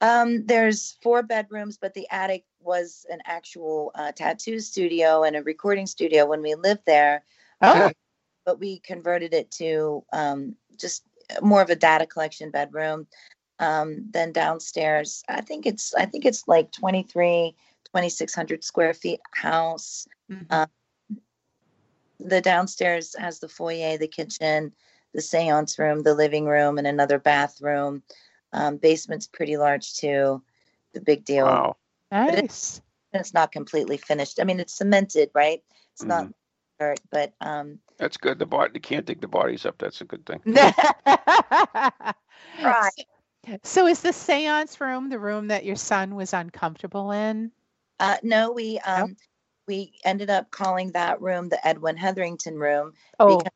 [0.00, 5.42] Um, there's four bedrooms, but the attic was an actual uh, tattoo studio and a
[5.42, 7.24] recording studio when we lived there.
[7.62, 7.90] Oh,
[8.44, 11.02] but we converted it to um, just
[11.40, 13.06] more of a data collection bedroom.
[13.58, 17.54] Um, then downstairs, I think it's I think it's like 23,
[17.84, 20.06] 2600 square feet house.
[20.30, 20.46] mhm.
[20.50, 20.66] Uh,
[22.20, 24.72] The downstairs has the foyer, the kitchen,
[25.12, 28.02] the seance room, the living room, and another bathroom.
[28.52, 30.42] Um, basement's pretty large too.
[30.94, 31.46] The big deal.
[31.46, 31.76] wow.
[32.10, 32.80] nice.
[33.12, 34.40] And it's not completely finished.
[34.40, 35.62] I mean, it's cemented, right?
[35.92, 36.30] It's not Mm-hmm.
[36.78, 38.38] dirt, but um, That's good.
[38.38, 39.78] The body, you can't dig the bodies up.
[39.78, 40.40] That's a good thing.
[42.62, 43.06] Right.
[43.62, 47.52] So is the seance room the room that your son was uncomfortable in?
[48.00, 49.16] Uh, no, we um,
[49.66, 53.52] we ended up calling that room the Edwin Hetherington room Oh, because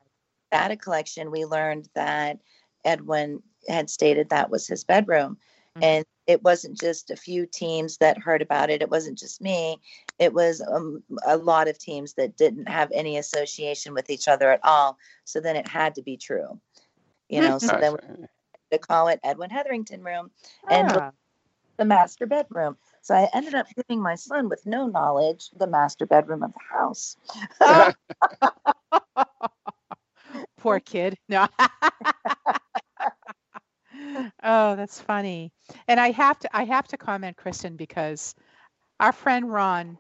[0.52, 1.30] a collection.
[1.30, 2.38] We learned that
[2.84, 5.38] Edwin had stated that was his bedroom,
[5.76, 5.82] Mhm.
[5.82, 8.82] and it wasn't just a few teams that heard about it.
[8.82, 9.80] It wasn't just me.
[10.18, 14.50] It was um, a lot of teams that didn't have any association with each other
[14.50, 14.98] at all.
[15.24, 16.60] So then it had to be true,
[17.28, 17.58] you know.
[17.58, 18.28] So then we had
[18.72, 20.30] to call it Edwin Hetherington room
[20.68, 21.10] and ah,
[21.76, 22.76] the master bedroom.
[23.02, 26.60] So I ended up giving my son, with no knowledge, the master bedroom of the
[26.76, 27.16] house.
[30.58, 31.16] poor kid.
[31.28, 31.46] No.
[34.42, 35.52] oh, that's funny.
[35.88, 38.34] And I have to I have to comment, Kristen, because
[38.98, 39.98] our friend Ron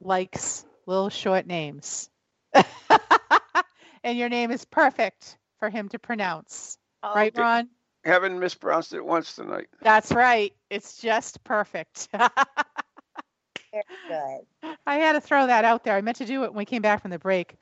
[0.00, 2.10] likes little short names.
[4.04, 6.78] and your name is perfect for him to pronounce.
[7.14, 7.42] right, Okay.
[7.42, 7.68] Ron?
[8.04, 9.68] Haven't mispronounced it once tonight.
[9.80, 10.52] That's right.
[10.70, 12.08] It's just perfect.
[12.12, 14.40] Very good.
[14.86, 15.94] I had to throw that out there.
[15.96, 17.56] I meant to do it when we came back from the break.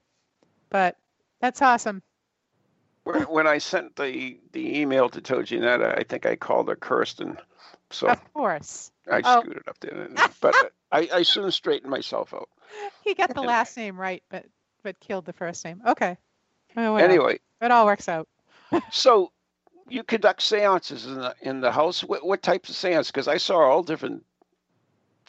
[0.70, 0.96] But
[1.40, 2.03] that's awesome.
[3.05, 7.37] When when I sent the the email to Tojinetta, I think I called her Kirsten.
[7.90, 8.92] So Of course.
[9.11, 9.40] I Oh.
[9.40, 10.09] screwed it up there.
[10.40, 10.55] But
[10.92, 12.48] I, I soon straightened myself out.
[13.05, 14.46] He got the last name right, but
[14.83, 15.83] but killed the first name.
[15.87, 16.16] Okay.
[16.76, 18.29] Oh, well, Anyway, it all works out.
[18.92, 19.33] so
[19.90, 22.03] you conduct seances in the in the house.
[22.03, 23.09] What, what types of seances?
[23.09, 24.24] Because I saw all different.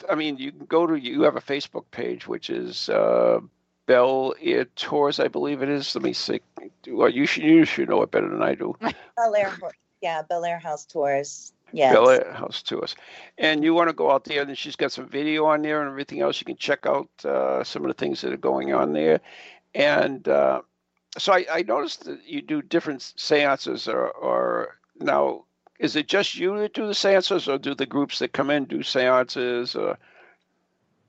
[0.10, 3.40] I mean, you can go to you have a Facebook page which is uh,
[3.88, 5.94] Bellaire Tours, I believe it is.
[5.96, 6.42] Let me see.
[6.88, 8.76] Well, you should you should know it better than I do.
[9.18, 9.58] Bellaire,
[10.02, 11.54] yeah, Bellaire House Tours.
[11.74, 11.96] Yes.
[11.96, 12.96] Bellaire House Tours,
[13.38, 15.82] and you want to go out there, and then she's got some video on there
[15.82, 16.40] and everything else.
[16.42, 19.22] You can check out uh, some of the things that are going on there,
[19.74, 20.62] and uh,
[21.18, 25.46] so I, I noticed that you do different seances, or, or now
[25.80, 28.66] is it just you that do the seances, or do the groups that come in
[28.66, 29.76] do seances?
[29.76, 29.98] Or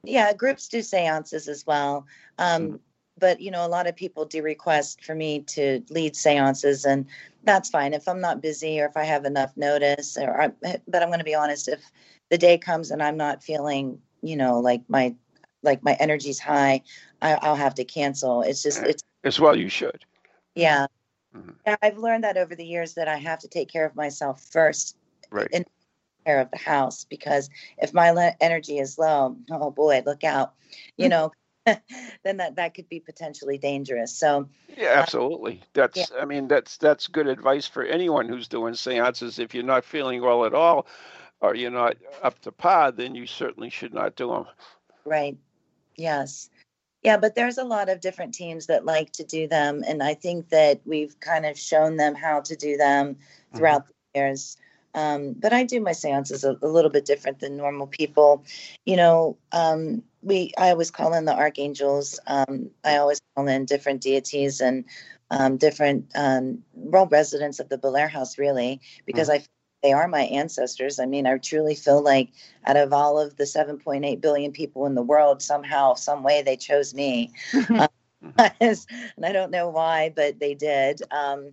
[0.05, 2.07] Yeah, groups do seances as well.
[2.39, 2.81] Um, Mhm.
[3.19, 7.07] But, you know, a lot of people do request for me to lead seances, and
[7.45, 10.17] that's fine if I'm not busy or if I have enough notice.
[10.17, 10.49] Or, I,
[10.89, 11.85] but I'm going to be honest, if
[12.31, 15.15] the day comes and I'm not feeling, you know, like my
[15.63, 16.83] like my energy's high,
[17.21, 18.43] I, I'll have to cancel.
[18.43, 20.05] It's just it's as well, you should.
[20.55, 20.87] yeah.
[21.35, 21.55] Mhm.
[21.81, 24.97] I've learned that over the years that I have to take care of myself first
[25.31, 25.49] Right.
[25.53, 25.65] And-
[26.27, 30.53] care of the house because if my le- energy is low, oh boy, look out,
[30.97, 31.33] you know,
[31.67, 34.13] then that, that could be potentially dangerous.
[34.15, 35.63] So, Yeah, absolutely.
[35.73, 39.39] That's I mean that's that's good advice for anyone who's doing seances.
[39.41, 40.87] If you're not feeling well at all,
[41.41, 44.47] or you're not up to par, then you certainly should not do them.
[45.05, 45.37] right.
[45.97, 46.51] Yes.
[47.03, 49.83] Yeah, but there's a lot of different teams that like to do them.
[49.87, 53.17] And I think that we've kind of shown them how to do them
[53.55, 54.57] throughout the years.
[54.95, 58.45] Um, but I do my seances a, a little bit different than normal people.
[58.85, 62.21] You know, um, we I always call in the archangels.
[62.27, 64.85] Um, I always call in different deities and
[65.31, 69.43] um, different um, residents of the Bellaire House, really, because I
[69.83, 70.99] they are my ancestors.
[70.99, 72.31] I mean, I truly feel like
[72.67, 76.57] out of all of the 7.8 billion people in the world, somehow, some way, they
[76.57, 77.33] chose me.
[77.71, 77.89] Uh,
[78.61, 78.87] and
[79.25, 81.03] I don't know why, but they did.
[81.11, 81.51] Um,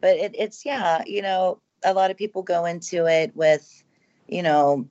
[0.00, 3.82] but it, it's yeah, you know, a lot of people go into it with,
[4.28, 4.86] you know,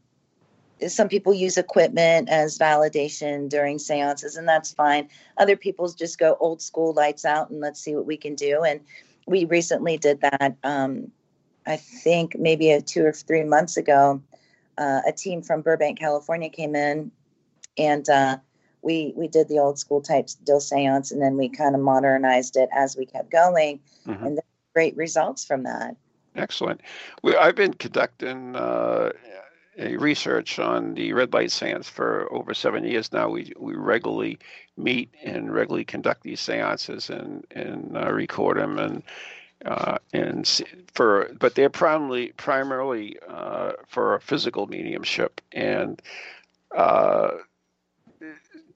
[0.87, 5.09] some people use equipment as validation during seances, and that's fine.
[5.37, 8.63] Other people just go old school, lights out, and let's see what we can do.
[8.63, 8.81] And
[9.25, 10.55] we recently did that.
[10.63, 11.11] Um,
[11.67, 14.21] I think maybe a two or three months ago,
[14.77, 17.11] uh, a team from Burbank, California, came in,
[17.77, 18.37] and uh,
[18.81, 22.55] we we did the old school type still seance, and then we kind of modernized
[22.55, 24.25] it as we kept going, Mhm.
[24.25, 24.39] and
[24.73, 25.95] great results from that.
[26.35, 26.81] Excellent.
[27.23, 29.11] We, I've been conducting uh,
[29.77, 33.29] research on the red light seance for over seven years now.
[33.29, 34.39] We we regularly
[34.77, 39.03] meet and regularly conduct these seances and and uh, record them and
[39.65, 40.61] uh, and
[40.93, 46.01] for but they're primarily primarily uh, for physical mediumship and
[46.75, 47.29] uh,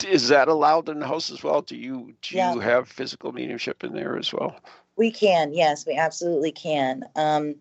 [0.06, 1.62] is that allowed in the house as well?
[1.62, 2.54] Do you do yeah.
[2.54, 4.56] you have physical mediumship in there as well?
[4.96, 7.04] We can, yes, we absolutely can.
[7.16, 7.56] Um,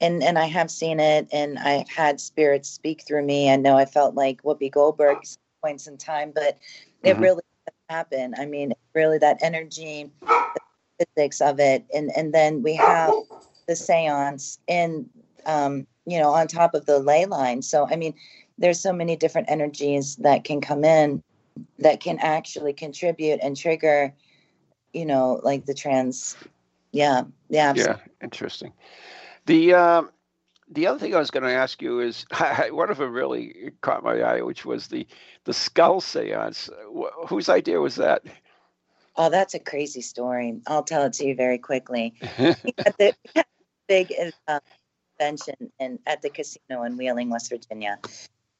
[0.00, 3.50] and and I have seen it, and I've had spirits speak through me.
[3.50, 5.18] I know I felt like Whoopi Goldberg
[5.62, 6.58] points in time, but
[7.02, 7.22] it mm-hmm.
[7.22, 7.42] really
[7.88, 8.36] happened.
[8.38, 10.10] I mean, really that energy,
[10.98, 13.12] physics of it, and and then we have
[13.66, 15.08] the seance in,
[15.46, 17.62] um, you know, on top of the ley line.
[17.62, 18.14] So I mean,
[18.58, 21.22] there's so many different energies that can come in
[21.78, 24.12] that can actually contribute and trigger,
[24.92, 26.36] you know, like the trans.
[26.92, 28.02] Yeah, yeah, absolutely.
[28.06, 28.24] yeah.
[28.24, 28.72] Interesting.
[29.46, 30.10] The um,
[30.70, 32.26] the other thing I was going to ask you is
[32.70, 35.06] one of them really caught my eye, which was the
[35.44, 36.68] the skull seance.
[36.94, 38.22] Wh- whose idea was that?
[39.18, 40.60] Oh, that's a crazy story.
[40.68, 42.14] I'll tell it to you very quickly.
[42.38, 43.14] At the
[43.88, 44.14] big
[44.46, 44.60] uh,
[45.18, 47.98] convention in, at the casino in Wheeling, West Virginia,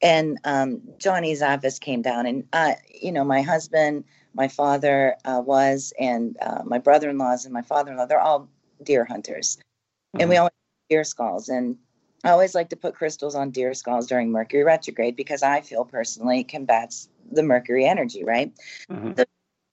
[0.02, 4.04] and um, Johnny Zaffis came down, and uh, you know, my husband,
[4.34, 8.48] my father uh, was, and uh, my brother-in-laws and my father-in-law, they're all
[8.82, 10.22] deer hunters, mm-hmm.
[10.22, 10.40] and we mm-hmm.
[10.40, 10.52] always
[10.90, 11.76] deer skulls, and
[12.24, 15.84] I always like to put crystals on deer skulls during Mercury retrograde because I feel
[15.84, 18.52] personally it combats the Mercury energy, right?
[18.90, 19.12] Mm-hmm.
[19.16, 19.24] So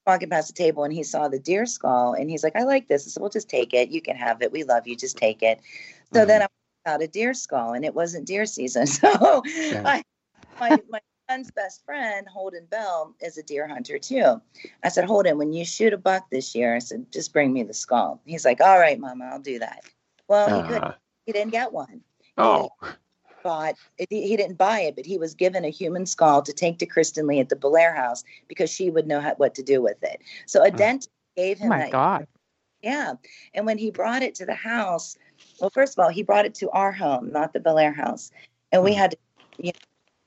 [0.06, 2.88] walking past the table and he saw the deer skull and he's like, I like
[2.88, 3.06] this.
[3.06, 3.90] I said, Well, just take it.
[3.90, 4.52] You can have it.
[4.52, 4.96] We love you.
[4.96, 5.60] Just take it.
[6.14, 6.28] So mm-hmm.
[6.28, 6.48] then I
[6.86, 8.88] got a deer skull and it wasn't deer season.
[8.96, 9.84] So yeah.
[9.86, 10.04] I
[10.60, 11.00] my, my
[11.30, 14.42] son's best friend, Holden Bell, is a deer hunter too.
[14.84, 17.64] I said, Holden, when you shoot a buck this year, I said, just bring me
[17.64, 18.22] the skull.
[18.26, 19.84] He's like, all right, mama, I'll do that.
[20.28, 20.84] Well, uh, he couldn't.
[20.84, 20.96] Uh-huh.
[21.26, 22.02] He didn't get one.
[22.38, 22.70] Oh.
[23.46, 23.76] Bought,
[24.10, 27.28] he didn't buy it, but he was given a human skull to take to Kristen
[27.28, 30.20] Lee at the Bellaire house because she would know how, what to do with it.
[30.48, 31.92] So a dentist gave him oh my that.
[31.92, 32.28] God.
[32.82, 33.14] Yeah.
[33.54, 35.16] And when he brought it to the house,
[35.62, 38.32] well, first of all, he brought it to our home, not the Bellaire house.
[38.72, 38.98] And we hmm.
[38.98, 39.18] had to
[39.58, 39.72] you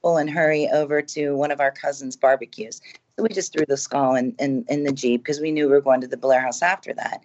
[0.05, 2.81] know, and hurry over to one of our cousins' barbecues.
[3.17, 5.73] So we just threw the skull in, in, in the Jeep because we knew we
[5.73, 7.23] were going to the Bellaire house after that.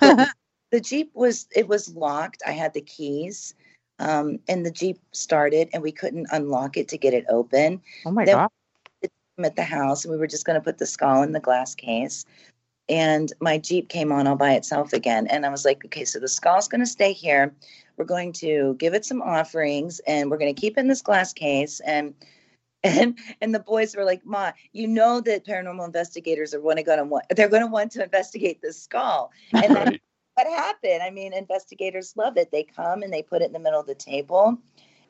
[0.70, 2.42] the Jeep was, it was locked.
[2.46, 3.54] I had the keys.
[3.98, 7.80] Um, and the Jeep started and we couldn't unlock it to get it open.
[8.04, 8.50] Oh my then God.
[9.38, 11.74] At the house, and we were just going to put the skull in the glass
[11.74, 12.24] case
[12.88, 15.26] and my Jeep came on all by itself again.
[15.28, 17.54] And I was like, okay, so the skull's going to stay here.
[17.96, 21.02] We're going to give it some offerings and we're going to keep it in this
[21.02, 21.80] glass case.
[21.80, 22.14] And
[22.84, 26.82] and and the boys were like, Ma, you know that paranormal investigators are going to
[26.82, 29.32] go to want they're going to want to investigate this skull.
[29.54, 30.00] And right.
[30.34, 31.02] What happened?
[31.02, 32.50] I mean, investigators love it.
[32.50, 34.58] They come and they put it in the middle of the table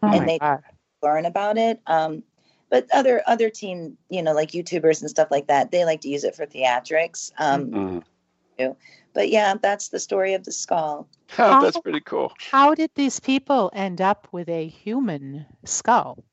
[0.02, 0.62] oh and they God.
[1.02, 1.80] learn about it.
[1.86, 2.22] Um,
[2.70, 6.08] but other other team, you know, like YouTubers and stuff like that, they like to
[6.08, 7.30] use it for theatrics.
[7.38, 8.72] Um, mm-hmm.
[9.12, 11.08] But yeah, that's the story of the skull.
[11.38, 12.32] Oh, that's pretty cool.
[12.38, 16.24] How did these people end up with a human skull?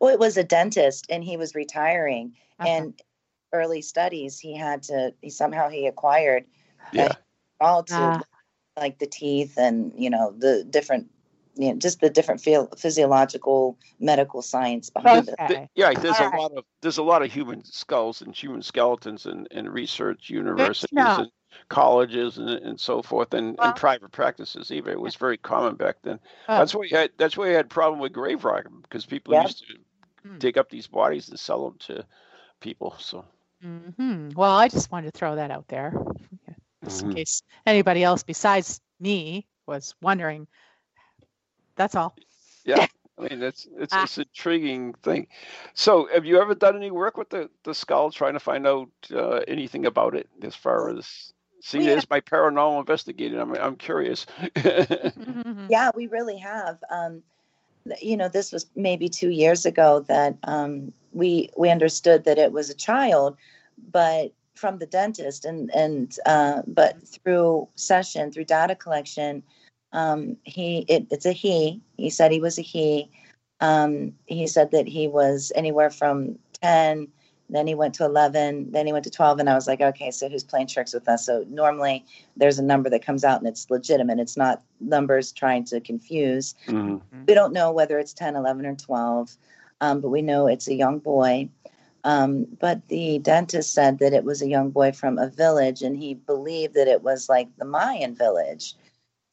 [0.00, 2.34] Well, it was a dentist, and he was retiring.
[2.60, 2.68] Uh-huh.
[2.68, 3.02] And
[3.52, 5.12] early studies, he had to.
[5.20, 6.44] He somehow he acquired
[6.92, 7.12] yeah.
[7.62, 8.20] All to uh,
[8.76, 11.08] like the teeth and you know the different
[11.54, 12.40] you know, just the different
[12.78, 15.62] physiological medical science behind okay.
[15.62, 15.70] it.
[15.74, 16.40] Yeah, there's All a right.
[16.40, 20.88] lot of there's a lot of human skulls and human skeletons and, and research universities
[20.98, 21.30] and
[21.68, 25.74] colleges and, and so forth and, well, and private practices even it was very common
[25.74, 26.58] back then oh.
[26.58, 29.44] that's why you had that's why you had problem with grave robbing because people yep.
[29.44, 29.74] used to
[30.26, 30.38] hmm.
[30.38, 32.04] dig up these bodies and sell them to
[32.60, 33.22] people so
[33.62, 34.30] mm-hmm.
[34.34, 35.92] well i just wanted to throw that out there
[36.84, 37.10] just mm-hmm.
[37.10, 40.46] in case anybody else besides me was wondering
[41.76, 42.14] that's all
[42.64, 42.86] yeah
[43.18, 44.04] I mean, it's it's ah.
[44.04, 45.26] it's intriguing thing.
[45.74, 48.88] So, have you ever done any work with the the skull, trying to find out
[49.12, 53.38] uh, anything about it as far as See, we there's my paranormal investigating.
[53.38, 54.26] I'm I'm curious.
[55.68, 56.82] yeah, we really have.
[56.90, 57.22] Um,
[58.00, 62.50] you know, this was maybe two years ago that um, we we understood that it
[62.50, 63.36] was a child,
[63.92, 69.42] but from the dentist, and and uh, but through session, through data collection,
[69.92, 71.80] um, he it, it's a he.
[71.96, 73.10] He said he was a he.
[73.60, 77.08] Um, he said that he was anywhere from ten
[77.52, 80.10] then he went to 11 then he went to 12 and i was like okay
[80.10, 82.04] so who's playing tricks with us so normally
[82.36, 86.54] there's a number that comes out and it's legitimate it's not numbers trying to confuse
[86.66, 87.24] mm-hmm.
[87.26, 89.36] we don't know whether it's 10 11 or 12
[89.80, 91.48] um, but we know it's a young boy
[92.04, 95.96] um, but the dentist said that it was a young boy from a village and
[95.96, 98.74] he believed that it was like the mayan village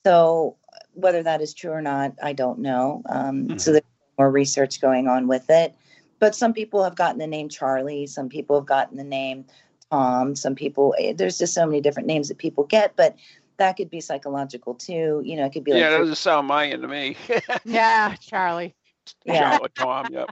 [0.06, 0.56] so
[0.94, 3.58] whether that is true or not i don't know um, mm-hmm.
[3.58, 3.84] so there's
[4.20, 5.74] more research going on with it.
[6.20, 8.06] But some people have gotten the name Charlie.
[8.06, 9.46] Some people have gotten the name
[9.90, 10.36] Tom.
[10.36, 12.96] Some people, eh, there's just so many different names that people get.
[12.98, 13.16] But
[13.58, 15.22] that could be psychological too.
[15.24, 17.16] You know, it could be like yeah, that doesn't sound Mayan to me.
[17.66, 18.76] Yeah, Charlie.
[19.26, 19.58] Yeah.
[19.76, 20.30] Tom, yep.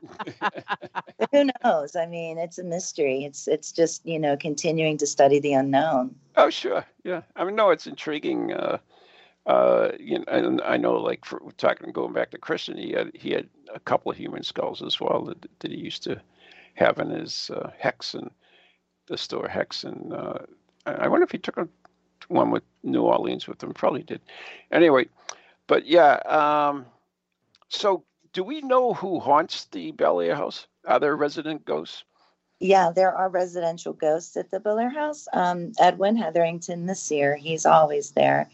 [1.32, 1.96] who knows?
[1.96, 3.26] I mean, it's a mystery.
[3.26, 6.16] It's it's just you know continuing to study the unknown.
[6.36, 6.86] oh, sure.
[7.04, 7.22] Yeah.
[7.36, 8.54] I mean, no, it's intriguing.
[8.54, 8.78] Uh,
[9.48, 13.12] uh, you know, and I know, like, for talking going back to Christian, he had
[13.14, 16.22] he had a couple of human skulls as well that, that he used to
[16.76, 18.30] have in his uh, hex and
[19.08, 19.84] the store hex.
[19.84, 20.40] And uh,
[20.86, 21.68] I I wonder if he took a,
[22.28, 23.74] one with New Orleans with him.
[23.74, 24.22] Probably did.
[24.72, 25.08] Anyway,
[25.68, 26.16] but yeah.
[26.26, 26.86] Um,
[27.70, 28.04] so,
[28.38, 30.68] do we know who haunts the Bellaire house?
[30.86, 32.04] Are there resident ghosts?
[32.60, 35.28] Yeah, there are residential ghosts at the Bellaire House.
[35.34, 38.48] Um, Edwin Hetherington, the seer, he's always there.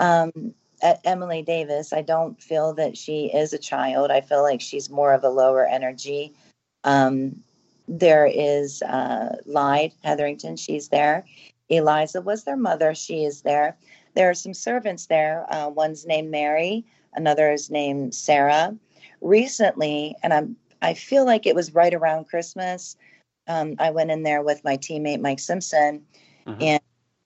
[0.00, 4.10] Um, at Emily Davis, I don't feel that she is a child.
[4.10, 6.32] I feel like she's more of a lower energy.
[6.84, 7.42] Um,
[7.88, 11.26] there is uh, Lyde Hetherington, she's there.
[11.68, 13.76] Eliza was their mother, she is there.
[14.14, 15.44] There are some servants there.
[15.50, 18.74] Uh, one's named Mary, another is named Sarah.
[19.26, 22.96] Recently, and I'm I feel like it was right around Christmas.
[23.48, 26.04] Um, I went in there with my teammate Mike Simpson,
[26.46, 26.62] Mhm.
[26.62, 26.80] and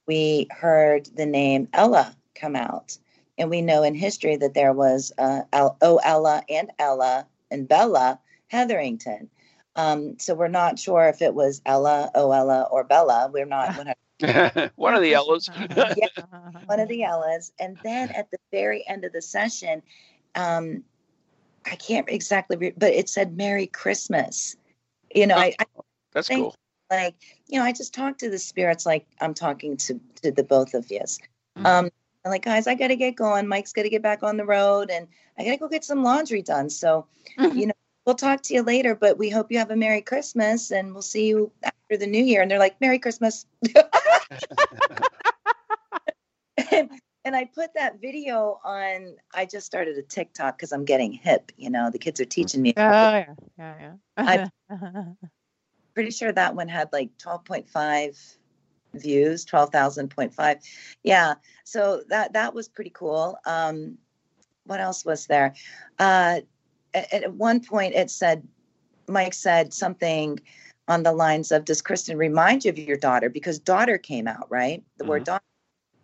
[0.06, 2.96] we heard the name Ella come out.
[3.38, 5.96] And we know in history that there was uh, El- O.
[6.04, 9.28] Ella and Ella and Bella Hetherington.
[9.76, 12.32] Um, so we're not sure if it was Ella, O.
[12.32, 13.30] Ella, or Bella.
[13.32, 13.68] We're not
[14.20, 15.48] 100 One of the Ellas.
[15.96, 16.06] yeah,
[16.66, 17.52] one of the Ellas.
[17.58, 19.82] And then at the very end of the session,
[20.34, 20.84] um,
[21.70, 24.56] I can't exactly, re- but it said Merry Christmas.
[25.14, 25.64] You know, I, I
[26.12, 26.54] That's Thank cool.
[26.90, 27.14] like,
[27.46, 30.74] you know, I just talk to the spirits like I'm talking to to the both
[30.74, 31.00] of you.
[31.00, 31.66] Mhm.
[31.66, 31.90] Um,
[32.24, 33.46] I'm like, guys, I got to get going.
[33.48, 35.06] Mike's got to get back on the road, and
[35.38, 36.68] I got to go get some laundry done.
[36.68, 37.06] So,
[37.38, 37.72] you know,
[38.04, 38.94] we'll talk to you later.
[38.94, 42.22] But we hope you have a Merry Christmas, and we'll see you after the New
[42.22, 42.42] Year.
[42.42, 43.46] And they're like, Merry Christmas.
[47.24, 49.16] and, I put that video on.
[49.34, 51.52] I just started a TikTok because I'm getting hip.
[51.56, 52.74] You know, the kids are teaching me.
[52.76, 54.48] Oh yeah, yeah, yeah.
[55.94, 58.36] pretty sure that one had like 12.5
[58.94, 60.56] views 12,000.5
[61.04, 63.96] yeah so that that was pretty cool um
[64.64, 65.54] what else was there
[65.98, 66.40] uh
[66.94, 68.46] at, at one point it said
[69.08, 70.40] mike said something
[70.88, 74.50] on the lines of does kristen remind you of your daughter because daughter came out
[74.50, 75.44] right the word daughter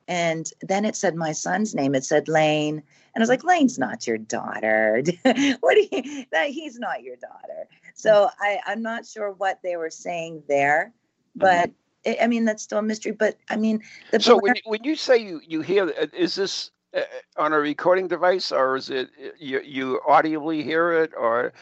[0.08, 1.94] and then it said my son's name.
[1.94, 2.82] It said lane.
[3.14, 5.02] And i was like lane's not your daughter.
[5.60, 7.68] What do you that he's not your daughter.
[7.94, 10.92] So I, I'm not sure what they were saying there,
[11.34, 11.70] but
[12.06, 13.12] I I mean that's still a mystery.
[13.12, 16.34] But I mean, the So when you, when you say you you hear, uh, is
[16.34, 17.00] this uh,
[17.36, 21.52] on a recording device or is it uh, you you audibly hear it or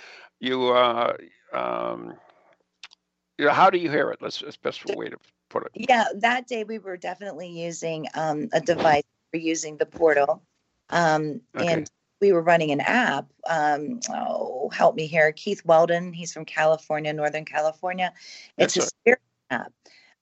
[0.41, 1.17] you uh
[1.53, 2.15] um
[3.39, 4.21] you know, how do you hear it?
[4.21, 5.17] Let's that's best way to
[5.75, 9.03] yeah, that day we were definitely using um, a device.
[9.33, 10.43] We're using the portal,
[10.91, 11.73] um, Okay.
[11.73, 11.91] and
[12.21, 13.27] we were running an app.
[13.49, 16.13] Um, oh, help me here, Keith Weldon.
[16.13, 18.13] He's from California, Northern California.
[18.57, 18.89] It's That's a right.
[18.89, 19.73] spirit app.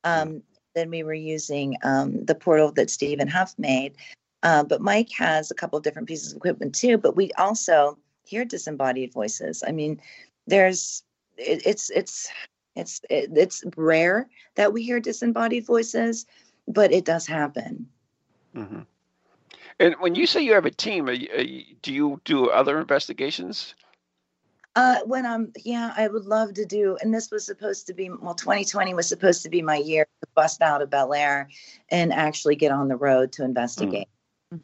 [0.04, 0.42] Um,
[0.74, 3.94] Then we were using um, the portal that Stephen Huff made.
[4.42, 6.96] Uh, but Mike has a couple of different pieces of equipment too.
[6.96, 9.62] But we also hear disembodied voices.
[9.66, 10.00] I mean,
[10.46, 11.02] there's
[11.36, 12.30] it, it's it's
[12.76, 16.26] it's it, it's rare that we hear disembodied voices,
[16.68, 17.88] but it does happen.
[18.54, 18.80] hmm
[19.78, 22.48] And when you say you have a team, are you, are you- do you do
[22.50, 23.74] other investigations?
[24.74, 28.08] Uh, when I'm, yeah, I would love to do, and this was supposed to be,
[28.08, 31.48] well, 2020 was supposed to be my year to bust out of Bellaire
[31.90, 34.08] and actually get on the road to investigate.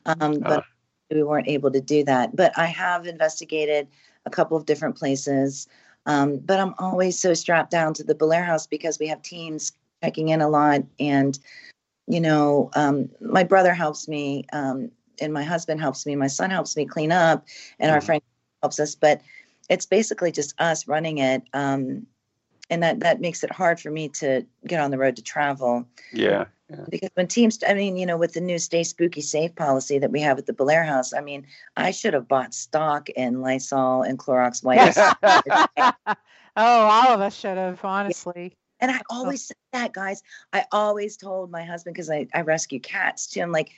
[0.07, 0.65] Um, but
[1.11, 2.35] we weren't able to do that.
[2.35, 3.89] But I have investigated
[4.25, 5.67] a couple of different places.
[6.07, 9.73] Um, but I'm always so strapped down to the Bellaire House because we have teams
[10.03, 10.83] checking in a lot.
[10.99, 11.39] And,
[12.07, 14.91] you know, um, my brother helps me, um,
[15.21, 17.45] and my husband helps me, my son helps me clean up,
[17.81, 18.05] and our Mhm.
[18.05, 18.23] friend
[18.63, 18.95] helps us.
[18.95, 19.21] But
[19.69, 21.43] it's basically just us running it.
[21.53, 22.07] Um,
[22.71, 25.87] and that, that makes it hard for me to get on the road to travel
[26.13, 26.45] Yeah.
[26.71, 26.85] yeah.
[26.91, 30.11] because when teams i mean you know with the new stay spooky safe policy that
[30.11, 31.47] we have at the Bellaire house i mean
[31.77, 34.99] i should have bought stock in lysol and clorox wipes
[35.77, 35.93] oh,
[36.57, 38.57] all of us should have, honestly.
[38.81, 42.81] and i always said that guys i always told my husband because I, I rescue
[42.81, 43.71] cats too i'm like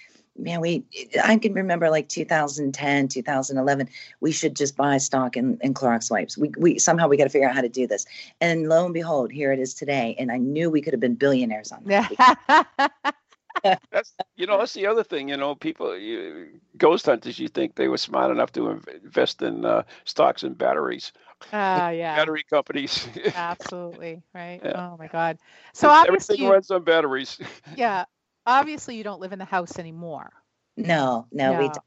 [0.43, 0.85] man we
[1.25, 3.89] i can remember like 2010 2011
[4.21, 7.31] we should just buy stock in, in clorox wipes we, we somehow we got to
[7.31, 8.07] figure out how to do this
[8.41, 11.15] and lo and behold here it is today and i knew we could have been
[11.15, 12.65] billionaires on that Yeah.
[13.91, 15.29] that's you know that's the other thing.
[15.29, 17.39] You know, people you, ghost hunters.
[17.39, 21.13] You think they were smart enough to invest in uh, stocks and batteries,
[21.53, 22.17] Ah, yeah.
[22.21, 23.07] battery companies.
[23.35, 24.23] Absolutely.
[24.35, 24.61] Right.
[24.65, 24.83] Yeah.
[24.93, 25.39] Oh my God.
[25.73, 27.39] So obviously, everything you, runs on batteries.
[27.77, 28.05] yeah.
[28.51, 30.33] Obviously, you don't live in the house anymore.
[30.77, 31.79] No, no, we don't.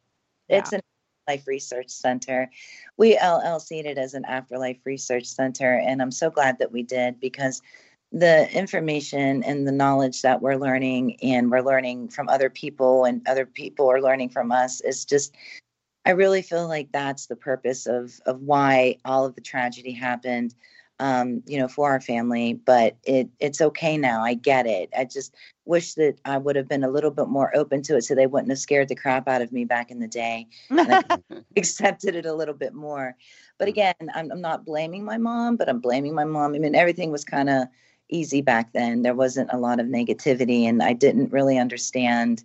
[0.48, 0.80] It's an
[1.28, 2.50] life research center.
[2.98, 7.20] We LLC'd it as an afterlife research center, and I'm so glad that we did
[7.20, 7.62] because
[8.14, 13.28] the information and the knowledge that we're learning and we're learning from other people and
[13.28, 15.36] other people are learning from us is just
[16.06, 20.56] I really feel like that's the purpose of of why all of the tragedy happened
[21.00, 25.06] um you know for our family but it it's okay now I get it I
[25.06, 25.34] just
[25.66, 28.28] wish that I would have been a little bit more open to it so they
[28.28, 30.48] wouldn't have scared the crap out of me back in the day
[31.58, 33.16] accepted it a little bit more.
[33.58, 33.72] But Mhm.
[33.72, 36.56] again, I'm, I'm not blaming my mom, but I'm blaming my mom.
[36.56, 37.68] I mean, everything was kind of
[38.10, 39.02] easy back then.
[39.02, 42.44] There wasn't a lot of negativity, and I didn't really understand,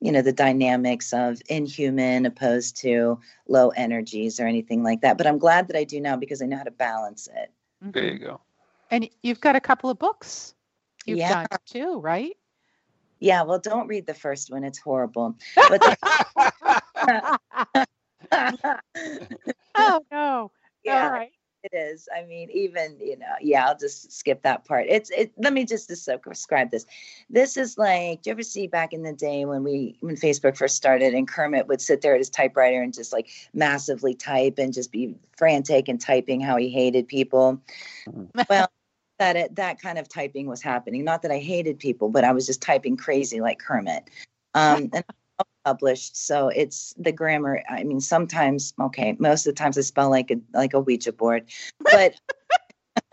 [0.00, 5.18] you know, the dynamics of inhuman opposed to low energies or anything like that.
[5.18, 7.52] But I'm glad that I do now because I know how to balance it.
[7.80, 8.24] There you Mhm.
[8.24, 8.40] go.
[8.90, 10.54] And you've got a couple of books
[11.06, 11.46] you've Yeah.
[11.46, 12.36] done too, right?
[13.20, 15.36] Yeah, well, don't read the first one; it's horrible.
[15.56, 15.96] But the-
[19.76, 20.50] oh no.
[20.84, 21.32] yeah, All right.
[21.62, 22.08] It is.
[22.16, 23.66] I mean, even you know, yeah.
[23.66, 24.86] I'll just skip that part.
[24.88, 25.32] It's it.
[25.36, 26.86] Let me just des- describe this.
[27.28, 28.22] This is like.
[28.22, 31.28] Do you ever see back in the day when we when Facebook first started and
[31.28, 35.14] Kermit would sit there at his typewriter and just like massively type and just be
[35.36, 37.60] frantic and typing how he hated people.
[38.48, 38.70] well,
[39.18, 41.04] that it, that kind of typing was happening.
[41.04, 44.04] Not that I hated people, but I was just typing crazy like Kermit.
[44.52, 45.04] Um, and
[45.70, 50.10] published so it's the grammar i mean sometimes okay most of the times i spell
[50.10, 51.44] like a like a ouija board
[51.90, 52.14] but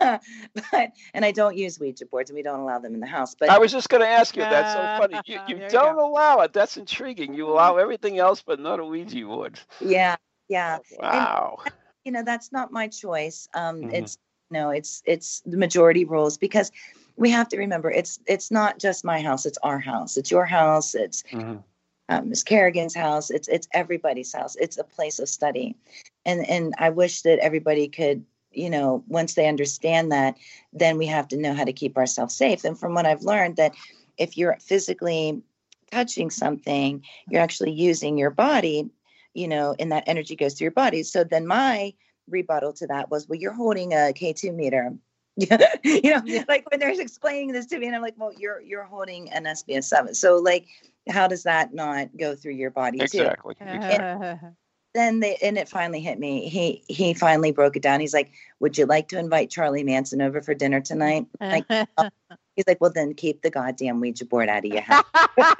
[0.00, 3.34] but and i don't use ouija boards and we don't allow them in the house
[3.34, 4.44] but I was just going to ask you.
[4.44, 5.22] That's so funny.
[5.26, 6.06] You, you don't go.
[6.06, 6.52] allow it.
[6.52, 7.34] That's intriguing.
[7.34, 9.58] You allow everything else, but not a Ouija board.
[9.80, 10.16] yeah
[10.48, 11.58] yeah Wow.
[12.04, 13.92] you know that's not my choice um Mhm.
[13.92, 14.18] it's
[14.50, 16.70] no it's it's the majority rules because
[17.16, 20.46] we have to remember it's it's not just my house it's our house it's your
[20.46, 21.62] house it's Mhm.
[22.08, 23.30] Um, Miss Kerrigan's house.
[23.30, 24.56] It's it's everybody's house.
[24.56, 25.76] It's a place of study,
[26.24, 30.36] and and I wish that everybody could, you know, once they understand that,
[30.72, 32.64] then we have to know how to keep ourselves safe.
[32.64, 33.74] And from what I've learned, that
[34.16, 35.42] if you're physically
[35.90, 38.90] touching something, you're actually using your body,
[39.34, 41.02] you know, and that energy goes through your body.
[41.02, 41.94] So then my
[42.28, 44.94] rebuttal to that was, well, you're holding a K2 meter.
[45.84, 46.44] you know, Yeah.
[46.48, 49.44] like when they're explaining this to me, and I'm like, well, you're you're holding an
[49.44, 50.14] SBS seven.
[50.14, 50.66] So like
[51.08, 53.04] how does that not go through your body too?
[53.04, 53.54] Exactly.
[53.60, 54.50] exactly.
[54.94, 56.48] Then they and it finally hit me.
[56.48, 58.00] He he finally broke it down.
[58.00, 61.64] He's like, "Would you like to invite Charlie Manson over for dinner tonight?" Like
[62.56, 65.04] he's like, "Well, then keep the goddamn Ouija board out of your house."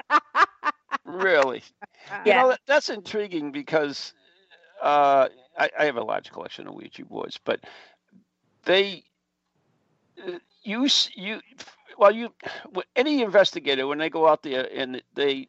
[1.05, 1.63] Really.
[2.25, 2.41] You Yeah.
[2.41, 4.13] know, that, that's intriguing because
[4.81, 7.61] uh, I, I have a large collection of Ouija boards, but
[8.65, 9.03] they
[10.27, 11.39] uh, use you
[11.97, 12.29] well you
[12.95, 15.47] any investigator when they go out there and they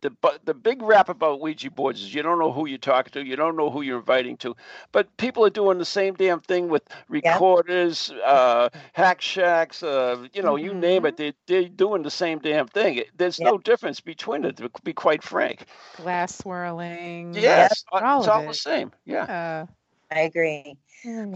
[0.00, 3.12] the bu- the big rap about Ouija boards is you don't know who you're talking
[3.14, 4.54] to, you don't know who you're inviting to,
[4.92, 10.42] but people are doing the same damn thing with recorders, uh, hack shacks, uh, you
[10.42, 11.16] know, you name it.
[11.16, 13.02] They they're doing the same damn thing.
[13.16, 13.50] There's Yeah.
[13.50, 15.64] no difference between it, to be quite frank.
[15.96, 17.34] Glass swirling.
[17.34, 18.92] Yes, uh, all it's of all the same.
[19.04, 19.26] Yeah.
[19.26, 19.66] Yeah.
[20.12, 20.76] I agree.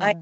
[0.01, 0.15] I-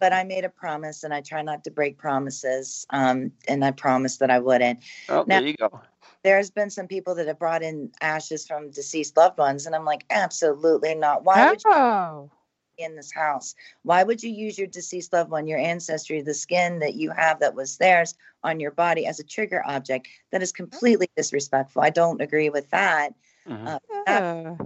[0.00, 2.86] But I made a promise, and I try not to break promises.
[2.90, 4.80] Um, and I promised that I wouldn't.
[5.08, 5.80] Oh, Now- there you go.
[6.22, 9.84] There's been some people that have brought in ashes from deceased loved ones, and I'm
[9.86, 11.24] like, absolutely not.
[11.24, 12.30] Why would you oh.
[12.76, 13.54] in this house?
[13.84, 17.40] Why would you use your deceased loved one, your ancestry, the skin that you have
[17.40, 20.08] that was theirs on your body as a trigger object?
[20.30, 21.82] That is completely disrespectful.
[21.82, 23.14] I don't agree with that.
[23.46, 23.66] Mhm.
[23.66, 24.56] Uh, Yeah.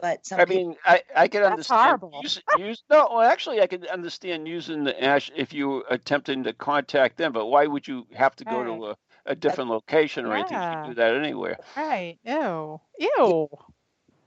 [0.00, 1.82] But some I people, mean, I, I can That's understand.
[1.82, 2.20] horrible.
[2.22, 6.44] Use, use, no, well, actually, I can understand using the ash if you were attempting
[6.44, 10.26] to contact them, but why would you have to go to a, a different location
[10.26, 10.58] or anything?
[10.60, 11.58] You can do that anywhere.
[11.76, 12.18] Right.
[12.24, 12.80] Ew.
[12.98, 13.48] Ew.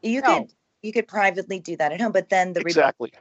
[0.02, 0.40] you no.
[0.40, 2.12] could you could privately do that at home.
[2.12, 3.12] But then the rebuttal Exactly.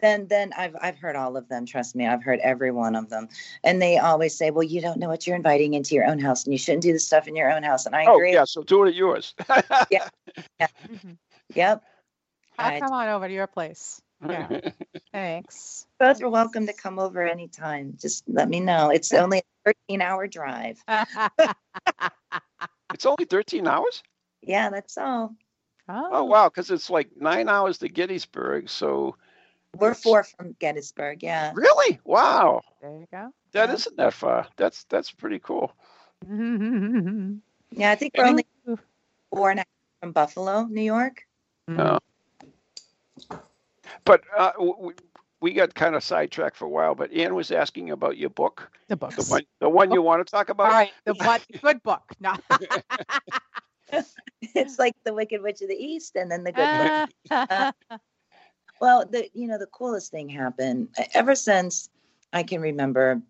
[0.00, 1.66] then then I've I've heard all of them.
[1.66, 3.28] Trust me, I've heard every one of them,
[3.64, 6.44] and they always say, "Well, you don't know what you're inviting into your own house,
[6.44, 8.32] and you shouldn't do the stuff in your own house." And I Oh, agree.
[8.32, 9.34] yeah, so do it at yours.
[10.60, 11.18] Mhm.
[11.54, 11.82] Yep.
[12.58, 12.82] I'll Right.
[12.82, 14.00] come on over to your place.
[14.26, 14.48] Yeah.
[15.12, 15.86] Thanks.
[15.98, 17.96] Both are welcome to come over anytime.
[18.00, 18.90] Just let me know.
[18.90, 20.82] It's only a 13 hour drive.
[22.94, 24.02] it's only 13 hours?
[24.42, 25.34] Yeah, that's all.
[25.88, 28.68] Oh, oh wow, because it's like nine hours to Gettysburg.
[28.68, 29.16] So,
[29.74, 31.22] We're four from Gettysburg.
[31.22, 31.52] Yeah.
[31.54, 31.98] really?
[32.04, 32.60] Wow.
[32.82, 33.32] There you go.
[33.52, 33.72] That Yeah.
[33.72, 34.46] not that far.
[34.56, 35.72] That's that's pretty cool.
[37.70, 38.46] Yeah, I think we're only
[39.30, 39.66] four and a half
[40.00, 41.27] from Buffalo, New York.
[41.76, 41.98] Uh,
[44.04, 44.94] but uh, w-
[45.40, 46.94] we got kind of sidetracked for a while.
[46.94, 50.30] But Ann was asking about your book, the the one, the one you want to
[50.30, 50.72] talk about.
[50.72, 51.44] right, the what?
[51.62, 52.02] Good book.
[52.20, 52.34] No.
[54.54, 56.68] it's like the Wicked Witch of the East, and then the Good
[57.30, 57.72] Witch.
[58.80, 61.90] Well, the you know the coolest thing happened ever since
[62.32, 63.20] I can remember.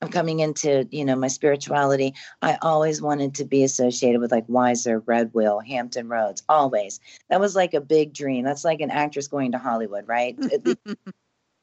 [0.00, 2.14] I'm coming into you know my spirituality.
[2.42, 6.42] I always wanted to be associated with like Weiser, Red Wheel, Hampton Roads.
[6.48, 8.44] Always that was like a big dream.
[8.44, 10.38] That's like an actress going to Hollywood, right?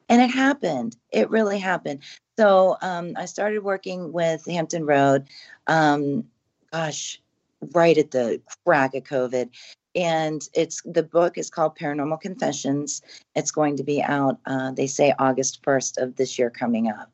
[0.10, 0.96] And it happened.
[1.12, 2.02] It really happened.
[2.38, 5.28] So um, I started working with Hampton Road.
[5.68, 6.26] Um,
[6.72, 7.22] gosh,
[7.74, 9.50] right at the crack of COVID.
[9.96, 13.02] And it's the book is called Paranormal Confessions.
[13.36, 17.10] It's going to be out, uh, they say August 1st of this year coming up.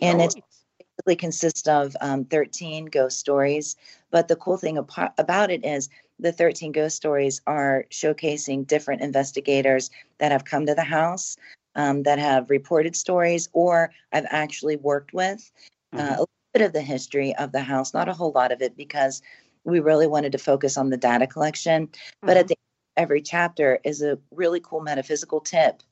[0.00, 0.36] And Oh, it's
[0.78, 3.76] basically consists of um, 13 ghost stories.
[4.10, 5.88] But the cool thing about it is
[6.18, 11.36] the 13 ghost stories are showcasing different investigators that have come to the house,
[11.74, 15.50] um, that have reported stories, or I've actually worked with.
[15.92, 16.08] Uh, Mhm.
[16.08, 18.76] a little bit of the history of the house, not a whole lot of it,
[18.76, 19.22] because
[19.64, 21.88] we really wanted to focus on the data collection.
[22.20, 22.56] But at the
[22.96, 25.82] every chapter is a really cool metaphysical tip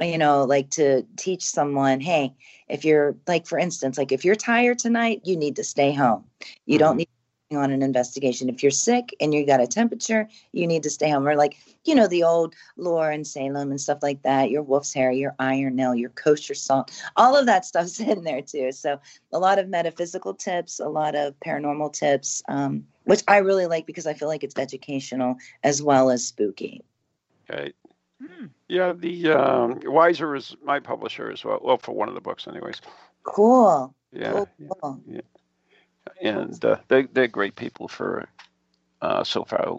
[0.00, 2.34] you know like to teach someone hey
[2.68, 6.24] if you're like for instance like if you're tired tonight you need to stay home.
[6.66, 7.08] You don't need
[7.52, 8.48] on an investigation.
[8.48, 11.28] If you're sick and you got a temperature you need to stay home.
[11.28, 14.92] Or like you know the old lore and salem and stuff like that your wolf's
[14.92, 18.72] hair your iron nail your kosher salt all of that stuff's in there too.
[18.72, 19.00] So
[19.32, 23.86] a lot of metaphysical tips a lot of paranormal tips um, which i really like
[23.86, 26.82] because i feel like it's educational as well as spooky.
[27.48, 27.72] Okay.
[28.22, 28.50] Mm.
[28.68, 31.60] Yeah, the um, Weiser is my publisher as well.
[31.62, 32.80] Well, for one of the books, anyways.
[33.24, 34.48] cool Yeah, cool,
[34.80, 35.00] cool.
[36.22, 38.26] and uh, they they're great people for
[39.02, 39.76] uh, so far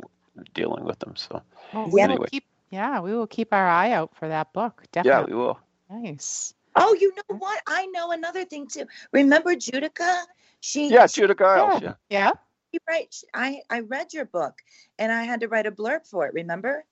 [0.53, 1.15] dealing with them.
[1.15, 1.41] So
[1.73, 2.07] Well, we Yeah.
[2.07, 2.27] will Anyway.
[2.31, 4.83] keep, yeah, we will keep our eye out for that book.
[4.91, 5.33] Definitely.
[5.33, 5.59] Yeah, we will.
[5.89, 6.53] Nice.
[6.75, 7.59] Oh, you know what?
[7.65, 8.85] I know another thing too.
[9.11, 10.25] Remember Judika?
[10.59, 11.81] She Yeah, she, Judika Illes.
[11.81, 11.93] Yeah.
[12.09, 12.31] Yeah.
[12.71, 14.61] she write, I I read your book
[14.99, 16.33] and I had to write a blurb for it.
[16.35, 16.85] Remember?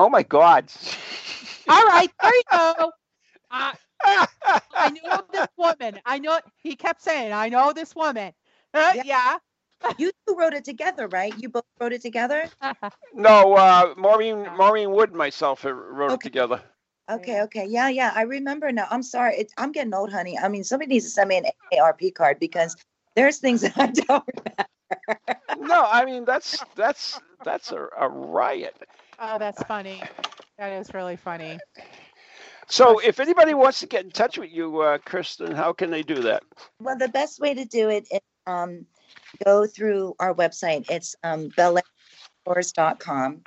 [0.00, 0.72] Oh my God.
[1.68, 2.10] All right.
[2.22, 2.92] There you go.
[3.50, 3.74] I,
[4.72, 6.00] I know this woman.
[6.06, 6.40] I know.
[6.62, 8.32] He kept saying, "I know this woman."
[8.72, 9.36] Uh, yeah.
[9.98, 11.34] You two wrote it together, right?
[11.36, 12.48] You both wrote it together.
[13.14, 16.62] no, uh, Maureen Maureen Wood and myself uh, wrote it together.
[17.10, 18.12] Okay, okay, yeah, yeah.
[18.14, 18.86] I remember now.
[18.90, 19.36] I'm sorry.
[19.36, 20.38] It, I'm getting old, honey.
[20.38, 22.74] I mean, somebody needs to send me an ARP card because
[23.16, 24.64] there's things that I don't remember.
[25.58, 28.76] No, I mean that's that's that's a, a riot.
[29.20, 30.02] Oh, that's funny.
[30.58, 31.58] That is really funny.
[32.68, 36.02] So, if anybody wants to get in touch with you, uh, Kristen, how can they
[36.02, 36.44] do that?
[36.80, 38.86] Well, the best way to do it is um,
[39.44, 40.88] go through our website.
[40.88, 43.42] It's um, bellecours.com.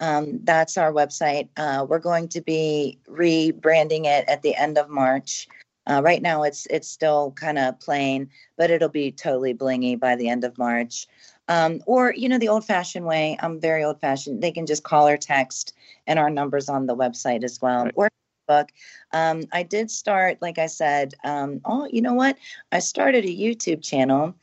[0.00, 1.48] Um, that's our website.
[1.56, 5.48] Uh, we're going to be rebranding it at the end of March.
[5.88, 10.16] Uh, right now, it's it's still kind of plain, but it'll be totally blingy by
[10.16, 11.06] the end of March.
[11.48, 13.36] Um, or you know, the old-fashioned way.
[13.40, 14.42] I'm very old-fashioned.
[14.42, 15.74] They can just call or text,
[16.06, 17.84] and our numbers on the website as well.
[17.84, 17.92] Right.
[17.96, 18.10] Or
[18.48, 18.70] book.
[19.12, 21.14] Um, I did start, like I said.
[21.24, 22.36] Um, oh, you know what?
[22.70, 24.34] I started a YouTube channel.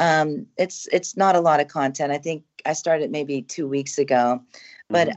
[0.00, 2.12] Um, it's it's not a lot of content.
[2.12, 4.42] I think I started maybe two weeks ago,
[4.90, 5.08] but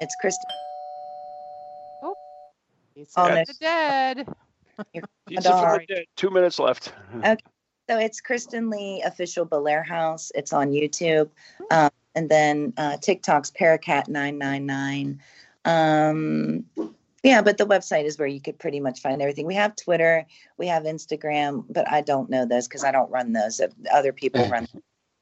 [0.00, 0.44] it's Kristen.
[2.94, 3.44] He's Oh, from no.
[3.46, 4.28] the dead.
[5.26, 5.86] Pizza for the Sorry.
[5.86, 6.04] dead.
[6.16, 6.92] Two minutes left.
[7.88, 10.30] So it's Kristen Lee official Bellaire House.
[10.34, 11.30] It's on YouTube,
[11.70, 15.22] um, and then uh, TikTok's Paracat nine nine nine.
[15.64, 16.66] Um,
[17.22, 19.46] yeah, but the website is where you could pretty much find everything.
[19.46, 20.26] We have Twitter,
[20.58, 23.58] we have Instagram, but I don't know those because I don't run those.
[23.90, 24.68] Other people run,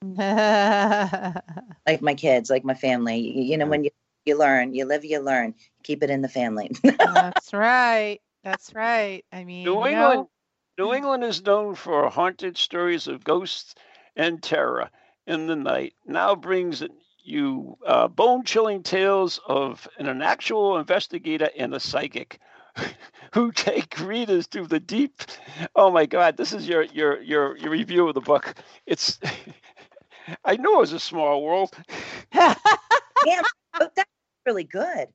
[1.87, 3.19] like my kids, like my family.
[3.19, 3.91] You, you know, when you
[4.25, 5.55] you learn, you live, you learn.
[5.85, 6.73] Keep it in the family.
[6.83, 8.19] That's right.
[8.43, 9.25] That's right.
[9.33, 10.31] I mean, New you England, know,
[10.79, 13.75] New England is known for haunted stories of ghosts
[14.17, 14.91] and terror
[15.27, 15.95] in the night.
[16.07, 16.83] Now brings
[17.23, 22.41] you uh, bone-chilling tales of an, an actual investigator and a psychic
[23.35, 25.23] who take readers to the deep.
[25.75, 26.37] Oh my God!
[26.37, 28.55] This is your your your your review of the book.
[28.87, 29.19] It's.
[30.45, 31.75] I knew it was a small world.
[32.35, 32.55] yeah,
[33.79, 34.11] but that's
[34.47, 35.09] really good.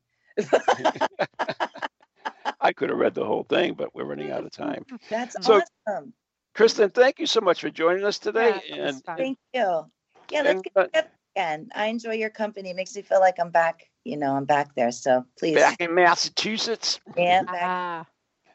[2.60, 4.86] I could have read the whole thing, but we're running out of time.
[5.10, 6.14] That's So- awesome.
[6.54, 8.62] Kristen, thank you so much for joining us today.
[8.68, 9.18] Yeah, it was and.
[9.18, 9.86] Thank you.
[10.30, 11.70] Yeah, let's and, get uh, together again.
[11.74, 12.72] I enjoy your company.
[12.72, 13.90] It makes me feel like I'm back.
[14.04, 14.92] You know, I'm back there.
[14.92, 17.00] So please, back in Massachusetts.
[17.16, 18.06] yeah, back, ah,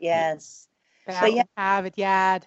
[0.01, 0.69] yes.
[1.07, 1.43] back yeah.
[1.57, 2.43] have it, Yad.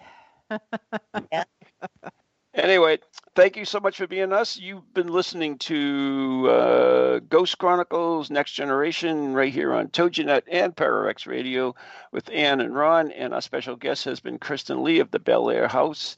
[2.60, 2.98] Anyway,
[3.34, 4.58] thank you so much for being us.
[4.58, 11.26] You've been listening to uh, Ghost Chronicles Next Generation right here on TogiNet and ParaX
[11.26, 11.74] Radio
[12.12, 13.12] with Ann and Ron.
[13.12, 16.16] And our special guest has been Kristen Lee of the Bellaire House.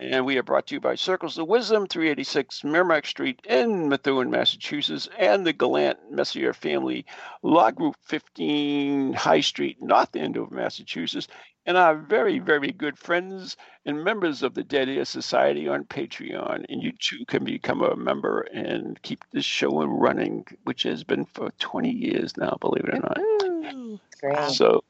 [0.00, 4.30] And we are brought to you by Circles of Wisdom, 386 Merrimack Street in Methuen,
[4.30, 7.04] Massachusetts, and the Gallant Messier Family
[7.42, 11.28] Law Group, 15 High Street, North Andover, Massachusetts,
[11.66, 16.64] and our very, very good friends and members of the Dead Air Society on Patreon.
[16.70, 21.26] And you too can become a member and keep this show running, which has been
[21.26, 24.00] for 20 years now, believe it or not.
[24.18, 24.50] Great.
[24.50, 24.82] So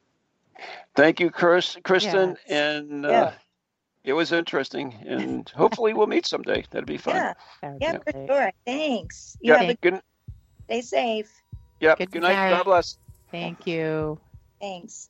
[0.94, 2.80] thank you, Chris, Kristen, Yes.
[2.80, 3.32] and uh, Yeah.
[4.04, 4.94] It was interesting.
[5.06, 6.64] And hopefully we'll meet someday.
[6.70, 7.16] That'd be fun.
[7.16, 8.52] Yeah, That yeah, for sure.
[8.66, 9.36] Thanks.
[9.40, 9.58] You Yeah.
[9.58, 10.00] have a Good.
[10.64, 11.42] stay safe.
[11.80, 11.98] Yep.
[11.98, 12.34] Good Good, night.
[12.34, 12.50] night.
[12.50, 12.98] God bless.
[13.30, 14.18] Thank you.
[14.60, 15.09] Thanks.